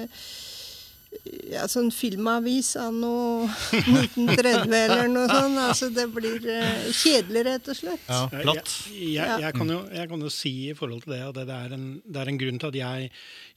[1.22, 5.60] ja, sånn filmavis anno 1930 eller noe sånt.
[5.62, 8.08] Altså det blir uh, kjedelig, rett og slett.
[8.08, 8.72] Ja, platt.
[8.90, 11.46] Jeg, jeg, jeg, kan jo, jeg kan jo si i forhold til det at det,
[11.50, 13.12] det, er, en, det er en grunn til at jeg,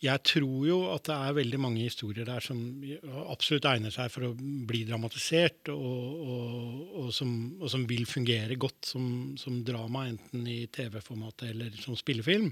[0.06, 2.62] jeg tror jo at det er veldig mange historier der som
[3.26, 8.58] absolutt egner seg for å bli dramatisert, og, og, og, som, og som, vil fungere
[8.62, 9.08] godt som,
[9.42, 12.52] som drama, enten i TV-formatet eller som spillefilm.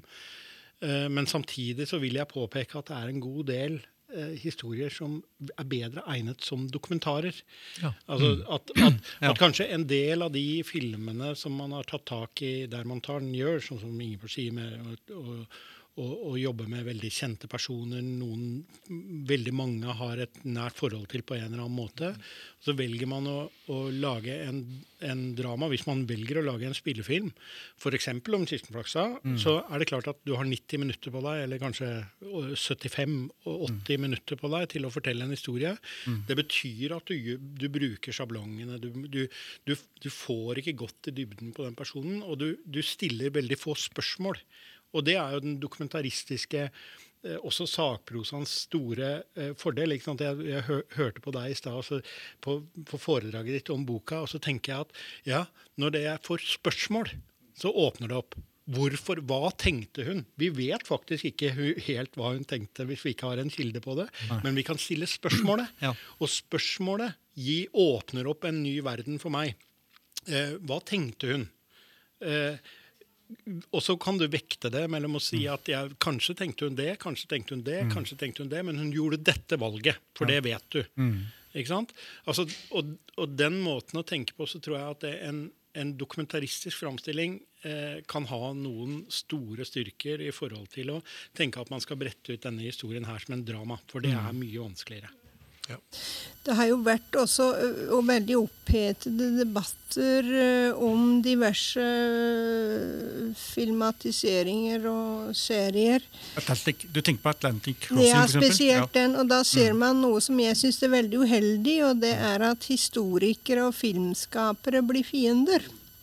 [0.83, 3.81] Eh, men samtidig så vil jeg påpeke at det er en god del
[4.15, 5.19] eh, historier som
[5.57, 7.35] er bedre egnet som dokumentarer.
[7.81, 7.93] Ja.
[8.07, 9.31] Altså at, at, Ja.
[9.31, 13.01] at kanskje en del av de filmene som man har tatt tak i der man
[13.03, 15.37] tar den gjør, sånn som Ingeborg sier, med og, å,
[16.01, 18.63] å, å jobbe med veldig kjente personer, noen
[19.29, 22.13] veldig mange har et nært forhold til på en eller annen måte,
[22.63, 23.37] så velger man å,
[23.69, 24.63] å lage en,
[25.05, 25.69] en drama.
[25.69, 27.29] Hvis man velger å lage en spillefilm,
[27.77, 28.09] f.eks.
[28.09, 29.05] om Kistenflaksa,
[29.43, 31.91] så er det klart at du har 90 minutter på deg, eller kanskje
[32.23, 33.17] 75
[33.51, 35.75] og 80 minutter på deg til å fortelle en historie.
[36.27, 38.79] Det betyr at du, du bruker sjablongene.
[38.81, 39.27] Du, du,
[39.67, 43.59] du, du får ikke gått i dybden på den personen, og du, du stiller veldig
[43.61, 44.39] få spørsmål.
[44.93, 49.95] Og det er jo den dokumentaristiske eh, også sakprosaens store eh, fordel.
[49.97, 52.01] Jeg, jeg hø, hørte på deg i stad, altså,
[52.43, 55.43] på, på foredraget ditt om boka, og så tenker jeg at ja,
[55.81, 57.13] når det er for spørsmål,
[57.57, 58.37] så åpner det opp.
[58.73, 59.19] Hvorfor?
[59.27, 60.21] Hva tenkte hun?
[60.39, 61.49] Vi vet faktisk ikke
[61.83, 64.05] helt hva hun tenkte hvis vi ikke har en kilde på det,
[64.45, 65.67] men vi kan stille spørsmålet.
[65.83, 65.91] Ja.
[66.23, 69.57] Og spørsmålet gi, åpner opp en ny verden for meg.
[70.29, 71.43] Eh, hva tenkte hun?
[72.23, 72.55] Eh,
[73.71, 76.91] og så kan du vekte det mellom å si at jeg, kanskje tenkte hun det,
[77.01, 80.41] kanskje tenkte hun det, kanskje tenkte hun det, men hun gjorde dette valget, for det
[80.45, 80.81] vet du.
[81.53, 81.93] Ikke sant?
[82.25, 85.43] Altså, og, og den måten å tenke på, så tror jeg at det en,
[85.77, 91.01] en dokumentaristisk framstilling eh, kan ha noen store styrker i forhold til å
[91.37, 94.33] tenke at man skal brette ut denne historien her som en drama, for det er
[94.37, 95.13] mye vanskeligere.
[96.43, 97.45] Det har jo vært også
[97.95, 100.27] og veldig opphetede debatter
[100.75, 101.85] om diverse
[103.53, 106.03] filmatiseringer og serier.
[106.39, 109.15] Atlantic, du tenker på Atlantic Crossing, Ja, spesielt den.
[109.15, 109.45] Og da Mm.
[109.45, 113.73] ser man noe som jeg syns er veldig uheldig, og det er at historikere og
[113.75, 115.61] filmskapere blir fiender.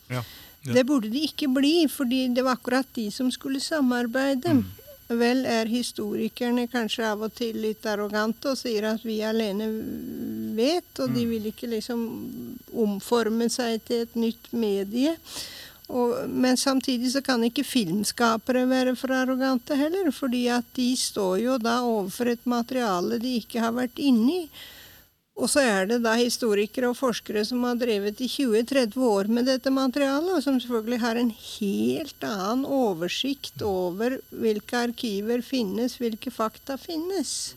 [0.09, 0.23] Ja.
[0.65, 0.73] Ja.
[0.75, 4.55] Det burde de ikke bli, fordi det var akkurat de som skulle samarbeide.
[4.55, 4.65] Mm.
[5.11, 9.67] Vel er historikerne kanskje av og til litt arrogante og sier at vi alene
[10.55, 11.15] vet, og Mm.
[11.15, 12.05] de vil ikke liksom
[12.73, 15.17] omforme seg til et nytt medie.
[15.91, 21.41] Og, men samtidig så kan ikke filmskapere være for arrogante heller, fordi at de står
[21.43, 24.49] jo da overfor et materiale de ikke har vært inni.
[25.39, 29.47] Og så er det da historikere og forskere som har drevet i 20-30 år med
[29.49, 36.33] dette materialet, og som selvfølgelig har en helt annen oversikt over hvilke arkiver finnes, hvilke
[36.35, 37.55] fakta finnes.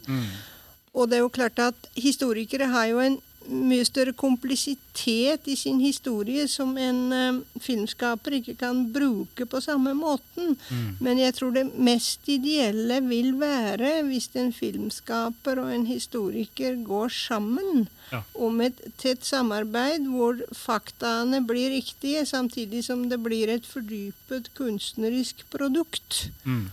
[0.94, 5.80] Og det er jo klart at historikere har jo en mye større komplisitet i sin
[5.84, 10.56] historie som en eh, filmskaper ikke kan bruke på samme måten.
[11.04, 17.10] Men jeg tror det mest ideelle vil være hvis en filmskaper og en historiker går
[17.10, 18.20] sammen Ja.
[18.36, 25.42] om et tett samarbeid hvor faktaene blir riktige, samtidig som det blir et fordypet kunstnerisk
[25.50, 26.28] produkt.
[26.46, 26.68] Mm.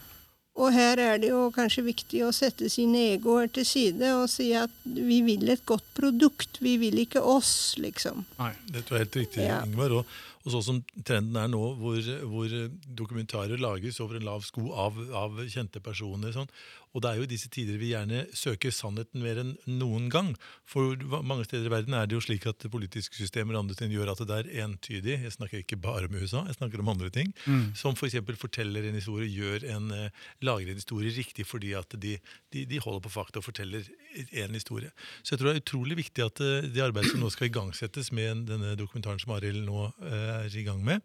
[0.60, 4.50] Og her er det jo kanskje viktig å sette sine egoer til side og si
[4.58, 8.26] at vi vil et godt produkt, vi vil ikke oss, liksom.
[8.40, 8.52] Nei.
[8.68, 9.62] Det tror jeg er helt riktig, Ja.
[9.64, 9.94] Ingvar.
[10.00, 12.52] Og, og sånn som trenden er nå, hvor, hvor
[13.00, 16.32] dokumentarer lages over en lav sko av, av kjente personer.
[16.36, 16.50] Sånn.
[16.94, 20.32] Og det er jo i disse tider vi gjerne søker sannheten mer enn noen gang.
[20.68, 23.92] For mange steder i verden er det jo slik at politiske systemer og andre ting
[23.94, 25.20] gjør at det er entydig.
[25.22, 27.30] Jeg snakker ikke bare om USA, jeg snakker om andre ting.
[27.78, 28.18] Som f.eks.
[28.30, 32.16] For forteller en historie, gjør en, eh, lager en historie riktig fordi at de,
[32.52, 34.90] de, de holder på fakta og forteller en historie.
[35.22, 38.12] Så jeg tror det er utrolig viktig at eh, det arbeidet som nå skal igangsettes
[38.16, 41.04] med denne dokumentaren som Arild nå eh, er i gang med,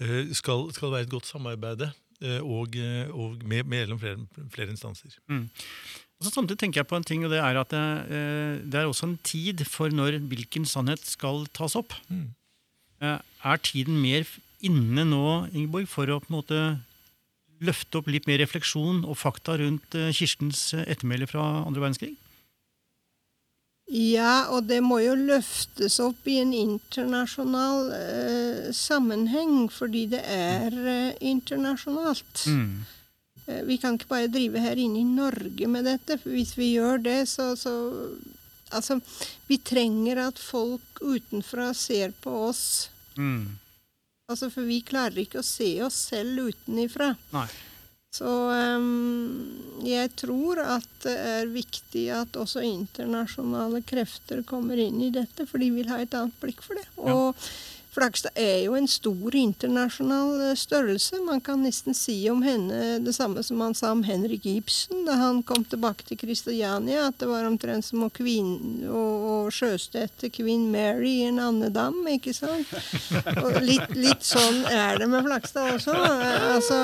[0.00, 1.94] eh, skal, skal være et godt samarbeid eh,
[2.40, 5.16] og, eh, og med, mellom flere, flere instanser.
[6.16, 8.80] Og så Samtidig tenker jeg på en ting, og det er at det, eh, det
[8.80, 11.92] er også en tid for når hvilken sannhet skal tas opp.
[12.08, 12.30] Mm.
[13.02, 14.24] Eh, Er tiden mer
[14.64, 16.60] inne nå, Ingeborg, for å på en måte
[17.60, 22.16] løfte opp litt mer refleksjon og fakta rundt eh, Kirstens eh, ettermæle fra andre verdenskrig?
[23.86, 30.74] Ja, og det må jo løftes opp i en internasjonal eh, sammenheng, fordi det er
[30.74, 32.48] eh, internasjonalt.
[33.46, 36.72] Eh, vi kan ikke bare drive her inne i Norge med dette, for hvis vi
[36.74, 37.76] gjør det, så, så
[38.74, 38.96] Altså,
[39.46, 42.90] vi trenger at folk utenfra ser på oss.
[43.14, 43.54] Mm.
[44.26, 47.12] Altså, for vi klarer ikke å se oss selv utenifra.
[47.30, 47.46] Nei.
[48.16, 55.12] Så ehm, jeg tror at det er viktig at også internasjonale krefter kommer inn i
[55.14, 56.86] dette, for de vil ha et annet blikk for det.
[56.96, 57.16] Ja.
[57.16, 57.48] Og
[57.96, 61.16] Flagstad er jo en stor internasjonal eh, størrelse.
[61.24, 65.16] Man kan nesten si om henne det samme som han sa om Henrik Ibsen da
[65.16, 70.28] han kom tilbake til Kristiania, at det var omtrent som å, kvin, å, å sjøstette
[70.28, 72.68] Queen Mary i en andedam, ikke sant?
[73.46, 75.96] Og litt, litt sånn er det med Flakstad også.
[75.96, 76.80] Altså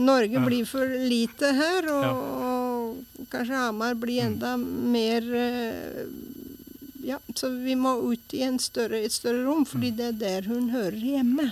[0.00, 6.04] Norge blir for lite her, og, og kanskje Hamar blir enda mer eh,
[7.00, 10.50] Ja, så vi må ut i en større, et større rom, fordi det er der
[10.50, 11.46] hun hører hjemme.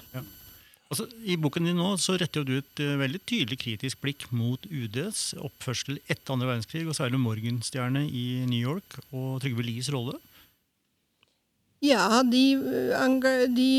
[0.89, 4.65] Altså, I boken din nå så retter du et eh, veldig tydelig kritisk blikk mot
[4.69, 10.17] UDs oppførsel etter andre verdenskrig, og særlig Morgenstjerne i New York og Trygve Lies rolle.
[11.85, 13.71] Ja, de, eh, de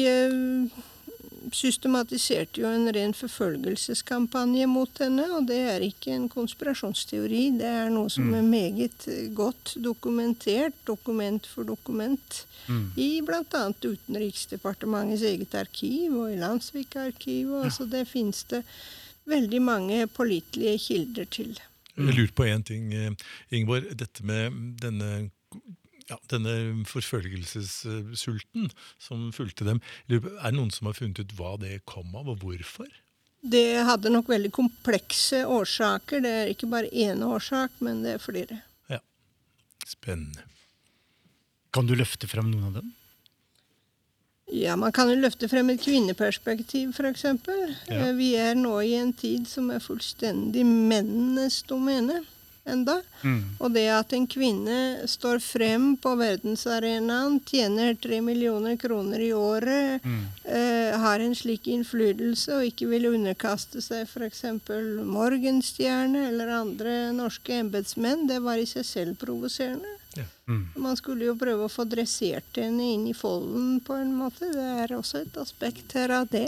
[1.55, 7.43] systematiserte jo en ren forfølgelseskampanje mot henne, og det er ikke en konspirasjonsteori.
[7.59, 9.07] Det er noe som er meget
[9.37, 12.45] godt dokumentert, dokument for dokument,
[12.99, 13.63] i bl.a.
[13.81, 17.63] Utenriksdepartementets eget arkiv og i Landsvik-arkivet.
[17.65, 18.61] Altså det finnes det
[19.29, 21.57] veldig mange pålitelige kilder til.
[21.97, 23.11] Jeg lurte på én ting, eh,
[23.51, 23.89] Ingeborg.
[23.99, 25.29] Dette med denne
[26.09, 26.53] ja, denne
[26.89, 28.69] forfølgelsessulten
[29.01, 29.81] som fulgte dem.
[30.09, 32.89] Er det noen som har funnet ut hva det kom av, og hvorfor?
[33.39, 36.23] Det hadde nok veldig komplekse årsaker.
[36.25, 38.61] Det er ikke bare én årsak, men det er flere.
[38.91, 38.99] Ja,
[39.87, 40.43] Spennende.
[41.71, 42.95] Kan du løfte frem noen av dem?
[44.49, 47.23] Ja, Man kan jo løfte frem et kvinneperspektiv, f.eks.
[47.87, 48.09] Ja.
[48.17, 52.23] Vi er nå i en tid som er fullstendig mennenes domene
[52.71, 52.99] enda.
[53.59, 60.05] Og det at en kvinne står frem på verdensarenaen, tjener tre millioner kroner i året,
[60.43, 64.45] eh, har en slik innflytelse og ikke vil underkaste seg f.eks.
[65.05, 69.97] Morgenstjerne eller andre norske embetsmenn, det var i seg selv provoserende.
[70.17, 70.25] Ja.
[70.75, 74.49] Man skulle jo prøve å få dressert henne inn i folden på en måte.
[74.55, 76.47] Det er også et aspekt her av det.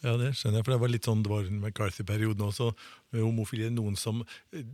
[0.00, 0.64] Ja, det skjønner jeg.
[0.64, 2.70] For det var litt sånn det var McCarthy-perioden også.
[3.12, 3.68] med Homofili.
[3.74, 4.22] Noen som
[4.56, 4.64] eh,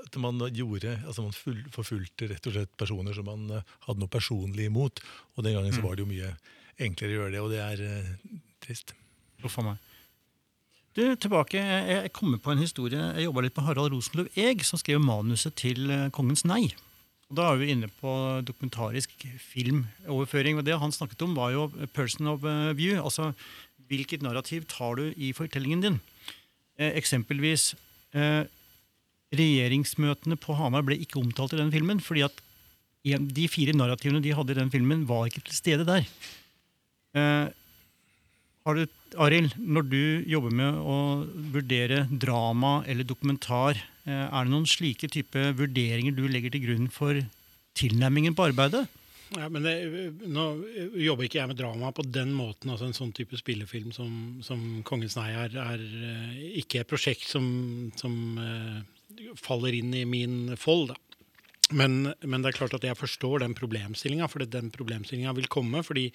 [0.00, 4.00] at man gjorde Altså man full, forfulgte rett og slett personer som man eh, hadde
[4.00, 5.02] noe personlig imot.
[5.36, 6.32] Og den gangen så var det jo mye
[6.80, 8.94] enklere å gjøre det, og det er eh, trist.
[9.44, 9.86] Uff a meg.
[10.96, 12.98] Du, tilbake, Jeg kommer på en historie.
[12.98, 16.70] Jeg jobba litt med Harald Rosenløv Eeg, som skrev manuset til eh, Kongens nei.
[17.30, 18.10] Og Da er vi inne på
[18.42, 19.12] dokumentarisk
[19.52, 20.58] filmoverføring.
[20.58, 22.42] og Det han snakket om, var jo person of
[22.74, 22.96] view.
[22.98, 23.30] Altså
[23.90, 26.00] hvilket narrativ tar du i fortellingen din?
[26.78, 27.74] Eh, eksempelvis
[28.14, 28.46] eh,
[29.30, 32.40] Regjeringsmøtene på Hamar ble ikke omtalt i den filmen, fordi at
[33.04, 36.06] de fire narrativene de hadde i den filmen, var ikke til stede der.
[37.14, 37.46] Eh,
[38.66, 38.82] har du,
[39.18, 40.96] Arild, når du jobber med å
[41.54, 46.90] vurdere drama eller dokumentar, eh, er det noen slike type vurderinger du legger til grunn
[46.92, 47.22] for
[47.78, 48.84] tilnærmingen på arbeidet?
[49.36, 49.74] Ja, men det,
[50.26, 50.46] Nå
[50.98, 52.72] jobber ikke jeg med drama på den måten.
[52.72, 57.28] altså En sånn type spillefilm som, som 'Kongens nei' er, er eh, ikke et prosjekt
[57.30, 57.44] som,
[58.00, 58.80] som uh,
[59.38, 60.90] faller inn i min fold.
[60.90, 60.98] da.
[61.70, 65.84] Men, men det er klart at jeg forstår den problemstillinga, for den problemstillinga vil komme.
[65.86, 66.08] fordi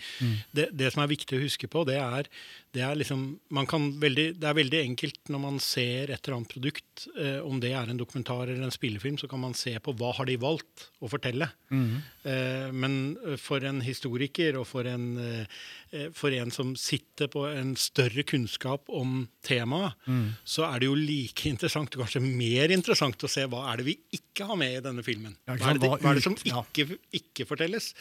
[0.52, 2.28] det, det som er viktig å huske på, det er,
[2.76, 6.40] det er liksom man kan veldig, Det er veldig enkelt når man ser et eller
[6.40, 6.86] annet produkt,
[7.20, 10.14] eh, om det er en dokumentar eller en spillefilm, så kan man se på hva
[10.18, 11.48] har de valgt å fortelle.
[11.72, 15.06] Eh, men for en historiker og for en,
[15.92, 19.94] eh, for en som sitter på en større kunnskap om temaet,
[20.46, 23.86] så er det jo like interessant, og kanskje mer interessant, å se hva er det
[23.86, 25.36] vi ikke har med i denne filmen.
[25.46, 27.94] Hva er det, Hva er det som ikke, ikke fortelles?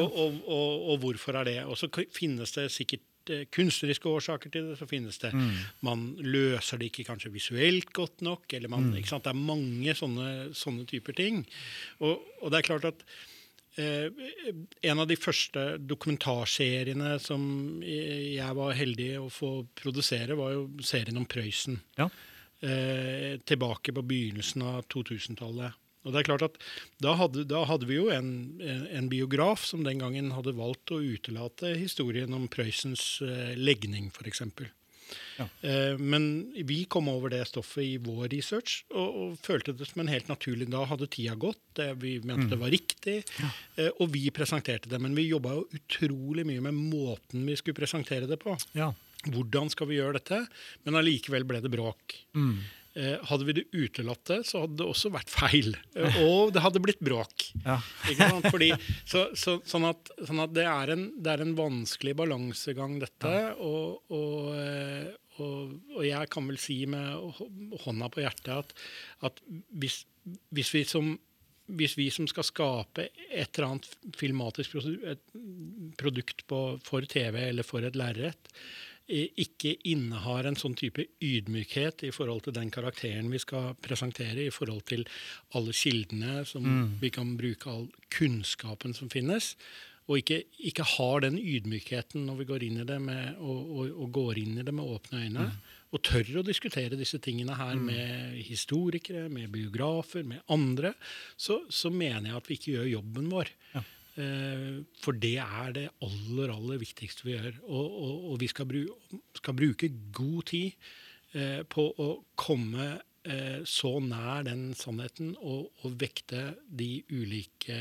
[0.00, 1.58] Og, og, og, og hvorfor er det?
[1.66, 3.09] Og så finnes det sikkert eh,
[3.50, 4.78] kunstneriske årsaker til det.
[4.78, 5.50] så finnes det, Mm.
[5.82, 8.52] Man løser det ikke kanskje visuelt godt nok.
[8.52, 8.70] eller Mm.
[8.70, 9.24] man, ikke sant?
[9.24, 11.46] Det er mange sånne, sånne typer ting.
[12.00, 13.02] Og, og det er klart at
[13.78, 14.10] eh,
[14.82, 21.16] en av de første dokumentarseriene som jeg var heldig å få produsere, var jo serien
[21.16, 22.08] om Prøysen Ja.
[22.62, 25.72] eh, tilbake på begynnelsen av 2000-tallet.
[26.04, 26.58] Og det er klart at
[27.02, 31.00] Da hadde, da hadde vi jo en, en, biograf som den gangen hadde valgt å
[31.02, 34.44] utelate historien om Prøysens eh, legning, f.eks.
[35.40, 35.46] Ja.
[35.60, 40.04] Eh, men vi kom over det stoffet i vår research og, og følte det som
[40.04, 43.20] en helt naturlig Da hadde tida gått, det, vi mente det var riktig,
[43.76, 45.00] eh, og vi presenterte det.
[45.02, 48.56] Men vi jobba jo utrolig mye med måten vi skulle presentere det på.
[48.78, 48.92] Ja.
[49.28, 50.44] Hvordan skal vi gjøre dette?
[50.86, 52.14] Men allikevel ble det bråk.
[52.36, 52.60] Mm.
[52.98, 55.76] Eh, hadde vi det utelatt det, så hadde det også vært feil.
[55.94, 57.50] Eh, og det hadde blitt bråk.
[57.70, 57.76] Ja.
[58.50, 58.72] Fordi,
[59.06, 63.32] så, så, sånn, at, sånn at det er en, det er en vanskelig balansegang, dette.
[63.62, 67.42] Og, og, eh, og, og jeg kan vel si med
[67.84, 68.74] hånda på hjertet at,
[69.28, 69.42] at
[69.82, 70.02] hvis,
[70.56, 71.12] hvis, vi som,
[71.78, 74.80] hvis vi som skal skape et eller annet filmatisk
[76.00, 78.50] produkt på, for TV eller for et lerret,
[79.10, 84.54] ikke innehar en sånn type ydmykhet i forhold til den karakteren vi skal presentere, i
[84.54, 85.04] forhold til
[85.58, 86.66] alle kildene som
[87.00, 89.56] vi kan bruke, all kunnskapen som finnes,
[90.10, 93.92] og ikke, ikke har den ydmykheten når vi går inn i det med, og, og,
[93.94, 95.46] og går inn i det med åpne øyne,
[95.90, 100.94] og tør å diskutere disse tingene her med historikere, med biografer, med andre,
[101.36, 103.50] så, så mener jeg at vi ikke gjør jobben vår.
[103.78, 107.60] Eh, For det er det aller, aller viktigste vi gjør.
[107.68, 108.82] Og, og, og vi skal, bru,
[109.38, 110.90] skal bruke god tid
[111.38, 112.90] eh, på å komme
[113.22, 117.78] eh, så nær den sannheten og, og vekte de ulike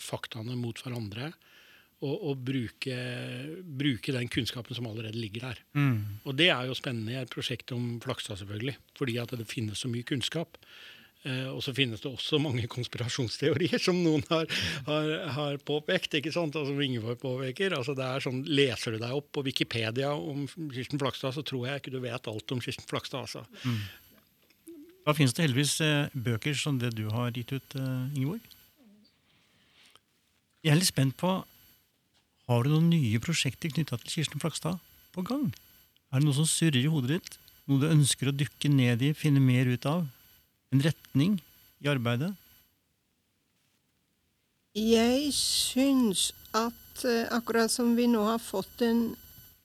[0.00, 1.32] faktaene mot hverandre.
[2.04, 2.96] Og, og bruke,
[3.64, 5.62] bruke den kunnskapen som allerede ligger der.
[5.80, 6.20] Mm.
[6.28, 8.76] Og det er jo spennende i et prosjekt om Flakstad, selvfølgelig.
[8.98, 10.60] Fordi at det finnes så mye kunnskap.
[11.26, 14.46] Eh, og så finnes det også mange konspirasjonsteorier som noen har,
[14.86, 16.14] har, har påpekt.
[16.20, 16.54] ikke sant?
[16.54, 17.74] Altså, som Ingeborg påpeker.
[17.74, 21.66] Altså det er sånn, Leser du deg opp på Wikipedia om Kirsten Flakstad, så tror
[21.66, 23.26] jeg ikke du vet alt om Kirsten Flakstad.
[23.26, 23.42] altså.
[25.06, 28.54] Da finnes det heldigvis eh, bøker som det du har gitt ut, eh, Ingeborg.
[30.66, 31.30] Jeg er litt spent på
[32.46, 34.78] Har du noen nye prosjekter knytta til Kirsten Flakstad
[35.14, 35.48] på gang?
[36.14, 37.38] Er det noe som surrer i hodet ditt?
[37.66, 40.04] Noe du ønsker å dykke ned i, finne mer ut av?
[40.74, 41.38] En retning
[41.82, 42.32] i arbeidet?
[44.76, 49.14] Jeg syns at eh, akkurat som vi nå har fått en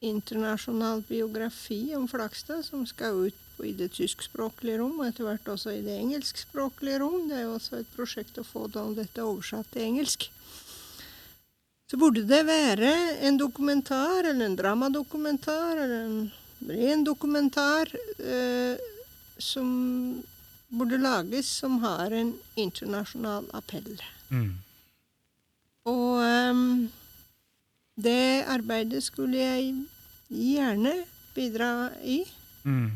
[0.01, 5.75] internasjonal biografi om Flakstad, som skal ut i det tyskspråklige rom, og etter hvert også
[5.75, 9.89] i det engelskspråklige rom, det er jo også et prosjekt å få dette oversatt til
[9.91, 10.29] engelsk,
[11.91, 12.91] så burde det være
[13.27, 17.91] en dokumentar, eller en dramadokumentar, eller en ren dokumentar,
[18.23, 18.79] eh,
[19.37, 19.67] som
[20.71, 23.99] burde lages, som har en internasjonal appell.
[24.31, 24.55] Mm.
[25.91, 26.89] Og um,
[27.99, 29.73] det arbeidet skulle jeg
[30.31, 30.93] gjerne
[31.35, 32.21] bidra i.
[32.63, 32.91] Mm.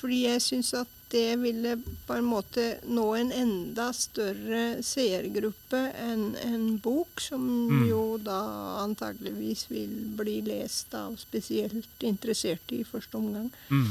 [0.00, 1.74] fordi jeg syns at det ville
[2.06, 7.88] på en måte nå en enda større seergruppe enn en bok, som Mm.
[7.88, 8.38] jo da
[8.84, 13.50] antageligvis vil bli lest av spesielt interesserte i første omgang.
[13.70, 13.90] Mm.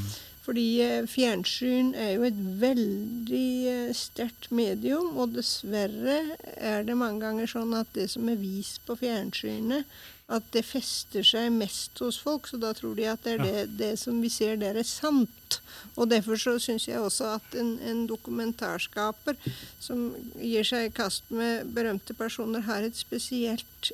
[0.50, 6.16] Fordi eh, fjernsyn er jo et veldig eh, sterkt medium, og dessverre
[6.58, 9.86] er det mange ganger sånn at det som er vist på fjernsynet,
[10.34, 13.62] at det fester seg mest hos folk, så da tror de at det er det,
[13.78, 15.60] det som vi ser der er sant.
[15.94, 19.38] Og derfor så syns jeg også at en, en dokumentarskaper
[19.78, 23.94] som gir seg i kast med berømte personer, har et spesielt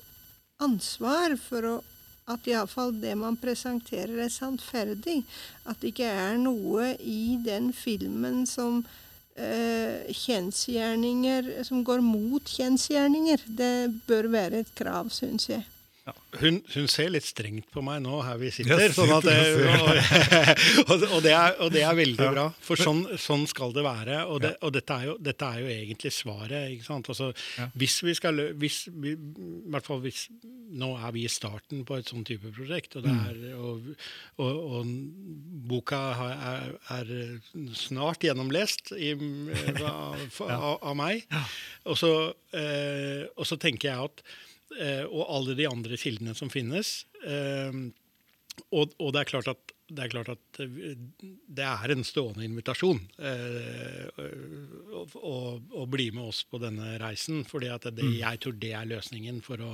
[0.63, 1.75] ansvar for å
[2.25, 5.21] at iallfall det man presenterer, er sannferdig.
[5.65, 8.81] At det ikke er noe i den filmen som
[9.37, 13.45] eh, kjensgjerninger Som går mot kjensgjerninger.
[13.45, 13.75] Det
[14.07, 15.65] bør være et krav, syns jeg.
[16.37, 18.77] Hun, hun ser litt strengt på meg nå her vi sitter.
[18.77, 19.37] Ja, sånn at det,
[20.91, 22.31] og, og, det er, og det er veldig Ja.
[22.35, 24.19] bra, for sånn, sånn skal det være.
[24.29, 26.85] Og, det, og dette, er jo, dette er jo egentlig svaret.
[26.93, 27.69] Altså, Ja.
[27.73, 30.27] Hvis vi skal hvis vi, i hvert fall hvis,
[30.75, 34.89] Nå er vi i starten på et sånn type prosjekt, og, det er, og,
[35.69, 37.13] boka er, er
[37.77, 39.13] snart gjennomlest i,
[39.85, 41.23] av, av, av meg.
[41.85, 42.11] Og så,
[42.57, 44.41] eh, så tenker jeg at eh,
[44.73, 47.05] Og alle de andre kildene som finnes.
[47.27, 47.77] Eh,
[48.71, 50.95] og, og det er klart at det er klart at eh,
[51.25, 55.35] det er en stående invitasjon eh, å, å,
[55.81, 57.43] å bli med oss på denne reisen.
[57.45, 59.71] fordi jeg tror det er løsningen for å,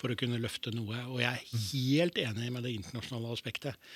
[0.00, 1.02] for å kunne løfte noe.
[1.12, 3.90] Og jeg er helt enig med det internasjonale aspektet.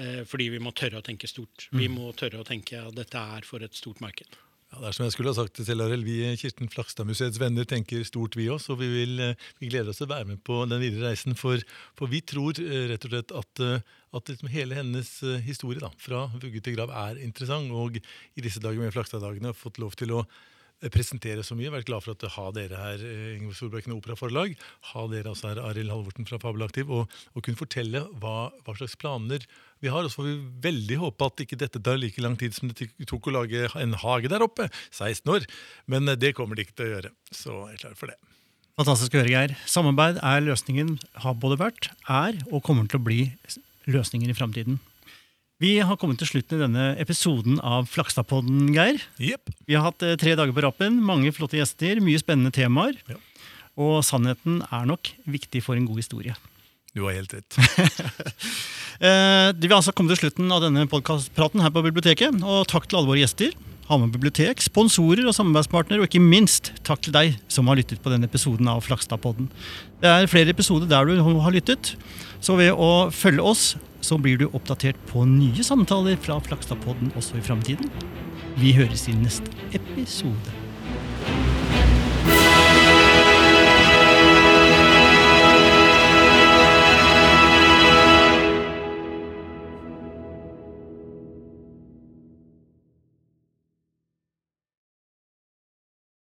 [0.00, 1.68] Eh, fordi vi må tørre å tenke stort.
[1.76, 4.40] Vi må tørre å tenke at dette er for et stort marked.
[4.70, 8.04] Ja, det er som jeg skulle ha sagt til Arild, Vi Kirsten Flakstad-museets venner tenker
[8.06, 8.76] stort, vi også.
[8.76, 11.34] Og vi, vil, eh, vi gleder oss til å være med på den videre reisen.
[11.34, 11.58] For,
[11.98, 13.82] for vi tror eh, rett og slett at, eh,
[14.14, 15.10] at liksom hele hennes
[15.42, 17.74] historie da, fra vugge til grav er interessant.
[17.74, 20.22] Og i disse dager med Flakstad-dagene har fått lov til å
[20.88, 21.72] presentere så mye.
[21.74, 24.54] Vært glad for at ha dere her, eh, Solbrekken Solbakken og Operaforlag.
[24.94, 26.88] Ha dere også her, Arild Halvorten fra Fabelaktiv.
[26.88, 29.44] Og, og kunne fortelle hva, hva slags planer
[29.80, 30.04] vi har.
[30.04, 30.38] Og så får vi
[30.70, 33.96] veldig håpe at ikke dette tar like lang tid som det tok å lage en
[34.00, 34.70] hage der oppe.
[34.90, 35.48] 16 år.
[35.86, 37.14] Men eh, det kommer det ikke til å gjøre.
[37.28, 38.16] Så jeg er klar for det.
[38.80, 39.56] Fantastisk å høre, Geir.
[39.68, 43.26] Samarbeid er løsningen, har både vært, er og kommer til å bli
[43.90, 44.78] løsningen i framtiden.
[45.60, 49.02] Vi har kommet til slutten i denne episoden av Flakstadpodden, Geir.
[49.20, 49.50] Yep.
[49.68, 52.96] Vi har hatt eh, tre dager på rappen, mange flotte gjester, mye spennende temaer.
[53.10, 53.18] Ja.
[53.80, 56.32] Og sannheten er nok viktig for en god historie.
[56.96, 57.60] Du har helt rett.
[59.00, 62.34] Eh, Vi har altså kommet til slutten av denne podcastpraten her på biblioteket.
[62.44, 63.54] Og takk til alle våre gjester.
[63.88, 68.12] Hamar bibliotek, sponsorer og samarbeidspartnere, og ikke minst takk til deg som har lyttet på
[68.12, 69.48] denne episoden av Flakstadpodden.
[70.04, 71.94] Det er flere episoder der du har lyttet,
[72.44, 73.64] så ved å følge oss,
[74.04, 77.92] så blir du oppdatert på nye samtaler fra Flakstadpodden også i framtiden.
[78.60, 80.59] Vi høres i neste episode.